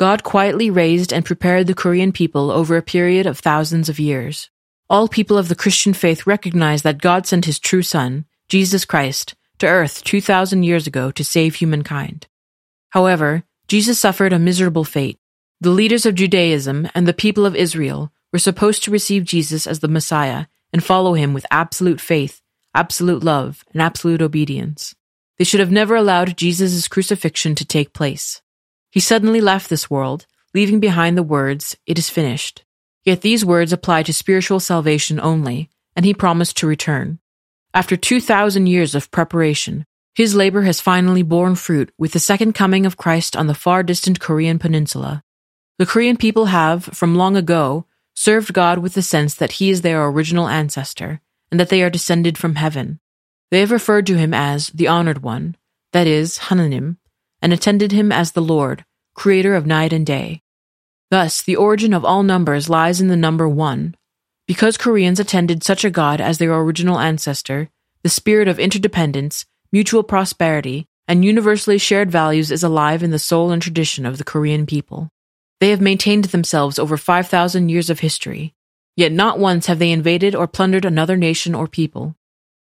God 0.00 0.22
quietly 0.22 0.70
raised 0.70 1.12
and 1.12 1.26
prepared 1.26 1.66
the 1.66 1.74
Korean 1.74 2.10
people 2.10 2.50
over 2.50 2.74
a 2.78 2.82
period 2.82 3.26
of 3.26 3.38
thousands 3.38 3.90
of 3.90 4.00
years. 4.00 4.48
All 4.88 5.08
people 5.08 5.36
of 5.36 5.48
the 5.48 5.54
Christian 5.54 5.92
faith 5.92 6.26
recognize 6.26 6.80
that 6.84 7.02
God 7.02 7.26
sent 7.26 7.44
his 7.44 7.58
true 7.58 7.82
Son, 7.82 8.24
Jesus 8.48 8.86
Christ, 8.86 9.34
to 9.58 9.66
earth 9.66 10.02
2,000 10.02 10.62
years 10.62 10.86
ago 10.86 11.10
to 11.10 11.22
save 11.22 11.56
humankind. 11.56 12.28
However, 12.88 13.42
Jesus 13.68 13.98
suffered 13.98 14.32
a 14.32 14.38
miserable 14.38 14.84
fate. 14.84 15.18
The 15.60 15.68
leaders 15.68 16.06
of 16.06 16.14
Judaism 16.14 16.88
and 16.94 17.06
the 17.06 17.12
people 17.12 17.44
of 17.44 17.54
Israel 17.54 18.10
were 18.32 18.38
supposed 18.38 18.82
to 18.84 18.90
receive 18.90 19.24
Jesus 19.24 19.66
as 19.66 19.80
the 19.80 19.86
Messiah 19.96 20.46
and 20.72 20.82
follow 20.82 21.12
him 21.12 21.34
with 21.34 21.44
absolute 21.50 22.00
faith, 22.00 22.40
absolute 22.74 23.22
love, 23.22 23.66
and 23.74 23.82
absolute 23.82 24.22
obedience. 24.22 24.94
They 25.36 25.44
should 25.44 25.60
have 25.60 25.70
never 25.70 25.94
allowed 25.94 26.38
Jesus' 26.38 26.88
crucifixion 26.88 27.54
to 27.56 27.66
take 27.66 27.92
place. 27.92 28.40
He 28.90 29.00
suddenly 29.00 29.40
left 29.40 29.70
this 29.70 29.88
world, 29.88 30.26
leaving 30.52 30.80
behind 30.80 31.16
the 31.16 31.22
words, 31.22 31.76
It 31.86 31.98
is 31.98 32.10
finished. 32.10 32.64
Yet 33.04 33.22
these 33.22 33.44
words 33.44 33.72
apply 33.72 34.02
to 34.04 34.12
spiritual 34.12 34.60
salvation 34.60 35.20
only, 35.20 35.70
and 35.96 36.04
he 36.04 36.12
promised 36.12 36.56
to 36.58 36.66
return. 36.66 37.18
After 37.72 37.96
2,000 37.96 38.66
years 38.66 38.94
of 38.94 39.10
preparation, 39.10 39.86
his 40.14 40.34
labor 40.34 40.62
has 40.62 40.80
finally 40.80 41.22
borne 41.22 41.54
fruit 41.54 41.92
with 41.96 42.12
the 42.12 42.18
second 42.18 42.52
coming 42.52 42.84
of 42.84 42.96
Christ 42.96 43.36
on 43.36 43.46
the 43.46 43.54
far 43.54 43.82
distant 43.82 44.18
Korean 44.20 44.58
peninsula. 44.58 45.22
The 45.78 45.86
Korean 45.86 46.16
people 46.16 46.46
have, 46.46 46.84
from 46.84 47.14
long 47.14 47.36
ago, 47.36 47.86
served 48.14 48.52
God 48.52 48.78
with 48.78 48.94
the 48.94 49.02
sense 49.02 49.34
that 49.36 49.52
he 49.52 49.70
is 49.70 49.82
their 49.82 50.04
original 50.04 50.48
ancestor, 50.48 51.20
and 51.50 51.58
that 51.60 51.68
they 51.68 51.82
are 51.82 51.90
descended 51.90 52.36
from 52.36 52.56
heaven. 52.56 53.00
They 53.50 53.60
have 53.60 53.70
referred 53.70 54.06
to 54.06 54.18
him 54.18 54.34
as 54.34 54.66
the 54.68 54.88
Honored 54.88 55.22
One, 55.22 55.56
that 55.92 56.06
is, 56.06 56.38
Hananim, 56.38 56.98
and 57.42 57.52
attended 57.52 57.92
him 57.92 58.12
as 58.12 58.32
the 58.32 58.42
Lord, 58.42 58.84
creator 59.14 59.54
of 59.54 59.66
night 59.66 59.92
and 59.92 60.06
day. 60.06 60.42
Thus, 61.10 61.42
the 61.42 61.56
origin 61.56 61.92
of 61.92 62.04
all 62.04 62.22
numbers 62.22 62.70
lies 62.70 63.00
in 63.00 63.08
the 63.08 63.16
number 63.16 63.48
one. 63.48 63.96
Because 64.46 64.76
Koreans 64.76 65.20
attended 65.20 65.62
such 65.62 65.84
a 65.84 65.90
god 65.90 66.20
as 66.20 66.38
their 66.38 66.54
original 66.54 66.98
ancestor, 66.98 67.68
the 68.02 68.08
spirit 68.08 68.48
of 68.48 68.58
interdependence, 68.58 69.44
mutual 69.72 70.02
prosperity, 70.02 70.86
and 71.06 71.24
universally 71.24 71.78
shared 71.78 72.10
values 72.10 72.50
is 72.50 72.62
alive 72.62 73.02
in 73.02 73.10
the 73.10 73.18
soul 73.18 73.50
and 73.50 73.60
tradition 73.60 74.06
of 74.06 74.18
the 74.18 74.24
Korean 74.24 74.66
people. 74.66 75.10
They 75.58 75.70
have 75.70 75.80
maintained 75.80 76.26
themselves 76.26 76.78
over 76.78 76.96
5,000 76.96 77.68
years 77.68 77.90
of 77.90 78.00
history, 78.00 78.54
yet 78.96 79.12
not 79.12 79.38
once 79.38 79.66
have 79.66 79.78
they 79.78 79.90
invaded 79.90 80.34
or 80.34 80.46
plundered 80.46 80.84
another 80.84 81.16
nation 81.16 81.54
or 81.54 81.66
people. 81.66 82.16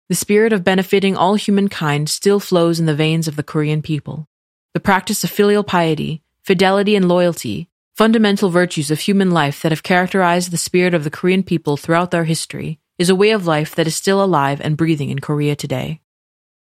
The 0.10 0.15
spirit 0.15 0.51
of 0.51 0.63
benefiting 0.63 1.15
all 1.15 1.36
humankind 1.36 2.10
still 2.10 2.39
flows 2.39 2.79
in 2.79 2.86
the 2.86 2.95
veins 2.95 3.27
of 3.27 3.36
the 3.36 3.43
Korean 3.43 3.81
people. 3.81 4.27
The 4.73 4.79
practice 4.79 5.23
of 5.23 5.29
filial 5.29 5.63
piety, 5.63 6.21
fidelity, 6.43 6.95
and 6.95 7.07
loyalty 7.07 7.69
fundamental 8.01 8.49
virtues 8.49 8.89
of 8.89 8.99
human 8.99 9.29
life 9.29 9.62
that 9.62 9.71
have 9.71 9.84
characterized 9.84 10.49
the 10.49 10.57
spirit 10.57 10.93
of 10.93 11.03
the 11.03 11.12
Korean 11.12 11.43
people 11.43 11.77
throughout 11.77 12.10
their 12.10 12.23
history, 12.23 12.79
is 12.97 13.10
a 13.10 13.15
way 13.15 13.31
of 13.31 13.45
life 13.45 13.75
that 13.75 13.86
is 13.86 13.95
still 13.95 14.23
alive 14.23 14.60
and 14.60 14.75
breathing 14.75 15.10
in 15.10 15.19
Korea 15.19 15.55
today. 15.55 16.01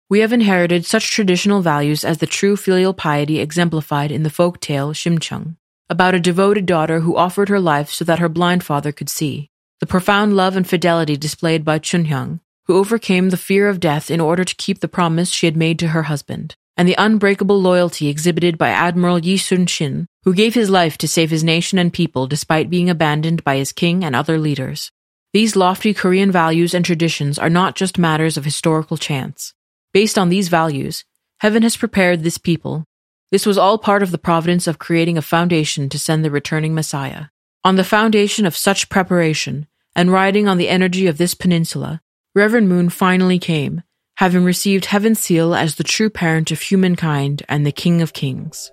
We 0.09 0.19
have 0.19 0.33
inherited 0.33 0.85
such 0.85 1.11
traditional 1.11 1.61
values 1.61 2.03
as 2.03 2.17
the 2.17 2.27
true 2.27 2.57
filial 2.57 2.93
piety 2.93 3.39
exemplified 3.39 4.11
in 4.11 4.23
the 4.23 4.29
folk 4.29 4.59
tale 4.59 4.91
Shimcheong, 4.91 5.55
about 5.89 6.15
a 6.15 6.19
devoted 6.19 6.65
daughter 6.65 6.99
who 7.01 7.15
offered 7.15 7.47
her 7.47 7.59
life 7.59 7.91
so 7.91 8.03
that 8.05 8.19
her 8.19 8.27
blind 8.27 8.63
father 8.63 8.91
could 8.91 9.09
see, 9.09 9.49
the 9.79 9.85
profound 9.85 10.35
love 10.35 10.57
and 10.57 10.67
fidelity 10.67 11.15
displayed 11.15 11.63
by 11.63 11.79
Chunhyang, 11.79 12.41
who 12.65 12.77
overcame 12.77 13.29
the 13.29 13.37
fear 13.37 13.69
of 13.69 13.79
death 13.79 14.11
in 14.11 14.19
order 14.19 14.43
to 14.43 14.55
keep 14.55 14.79
the 14.79 14.87
promise 14.87 15.29
she 15.29 15.45
had 15.45 15.55
made 15.55 15.79
to 15.79 15.89
her 15.89 16.03
husband, 16.03 16.55
and 16.79 16.87
the 16.87 16.95
unbreakable 16.97 17.59
loyalty 17.61 18.07
exhibited 18.07 18.57
by 18.57 18.69
Admiral 18.69 19.19
Yi 19.19 19.35
Sun 19.35 19.65
Shin, 19.65 20.07
who 20.23 20.33
gave 20.33 20.53
his 20.53 20.69
life 20.69 20.97
to 20.99 21.09
save 21.09 21.29
his 21.29 21.43
nation 21.43 21.77
and 21.77 21.91
people 21.91 22.25
despite 22.25 22.69
being 22.69 22.89
abandoned 22.89 23.43
by 23.43 23.57
his 23.57 23.73
king 23.73 24.05
and 24.05 24.15
other 24.15 24.39
leaders. 24.39 24.89
These 25.33 25.57
lofty 25.57 25.93
Korean 25.93 26.31
values 26.31 26.73
and 26.73 26.85
traditions 26.85 27.37
are 27.37 27.49
not 27.49 27.75
just 27.75 27.97
matters 27.97 28.37
of 28.37 28.45
historical 28.45 28.95
chance. 28.95 29.53
Based 29.91 30.17
on 30.17 30.29
these 30.29 30.47
values, 30.47 31.03
heaven 31.41 31.63
has 31.63 31.75
prepared 31.75 32.23
this 32.23 32.37
people. 32.37 32.85
This 33.29 33.45
was 33.45 33.57
all 33.57 33.77
part 33.77 34.01
of 34.01 34.11
the 34.11 34.17
providence 34.17 34.65
of 34.65 34.79
creating 34.79 35.17
a 35.17 35.21
foundation 35.21 35.89
to 35.89 35.99
send 35.99 36.23
the 36.23 36.31
returning 36.31 36.73
Messiah. 36.73 37.25
On 37.65 37.75
the 37.75 37.83
foundation 37.83 38.45
of 38.45 38.55
such 38.55 38.87
preparation, 38.87 39.67
and 39.97 40.13
riding 40.13 40.47
on 40.47 40.57
the 40.57 40.69
energy 40.69 41.07
of 41.07 41.17
this 41.17 41.33
peninsula, 41.33 41.99
Reverend 42.33 42.69
Moon 42.69 42.87
finally 42.87 43.37
came, 43.37 43.83
having 44.19 44.43
received 44.43 44.83
heaven's 44.83 45.17
seal 45.17 45.55
as 45.55 45.75
the 45.75 45.83
true 45.83 46.09
parent 46.09 46.51
of 46.51 46.59
humankind 46.59 47.41
and 47.47 47.65
the 47.65 47.71
King 47.71 48.01
of 48.01 48.11
Kings. 48.11 48.69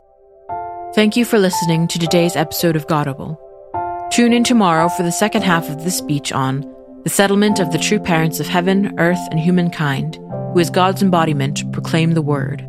Thank 0.92 1.16
you 1.16 1.24
for 1.24 1.38
listening 1.38 1.86
to 1.86 2.00
today's 2.00 2.34
episode 2.34 2.74
of 2.74 2.88
Godible. 2.88 3.40
Tune 4.10 4.32
in 4.32 4.42
tomorrow 4.42 4.88
for 4.88 5.04
the 5.04 5.12
second 5.12 5.42
half 5.42 5.70
of 5.70 5.84
this 5.84 5.98
speech 5.98 6.32
on 6.32 6.62
the 7.04 7.10
settlement 7.10 7.60
of 7.60 7.70
the 7.70 7.78
true 7.78 8.00
parents 8.00 8.40
of 8.40 8.48
heaven, 8.48 8.98
earth, 8.98 9.24
and 9.30 9.38
humankind, 9.38 10.16
who 10.52 10.58
as 10.58 10.68
God's 10.68 11.00
embodiment 11.00 11.62
proclaim 11.72 12.14
the 12.14 12.22
word. 12.22 12.66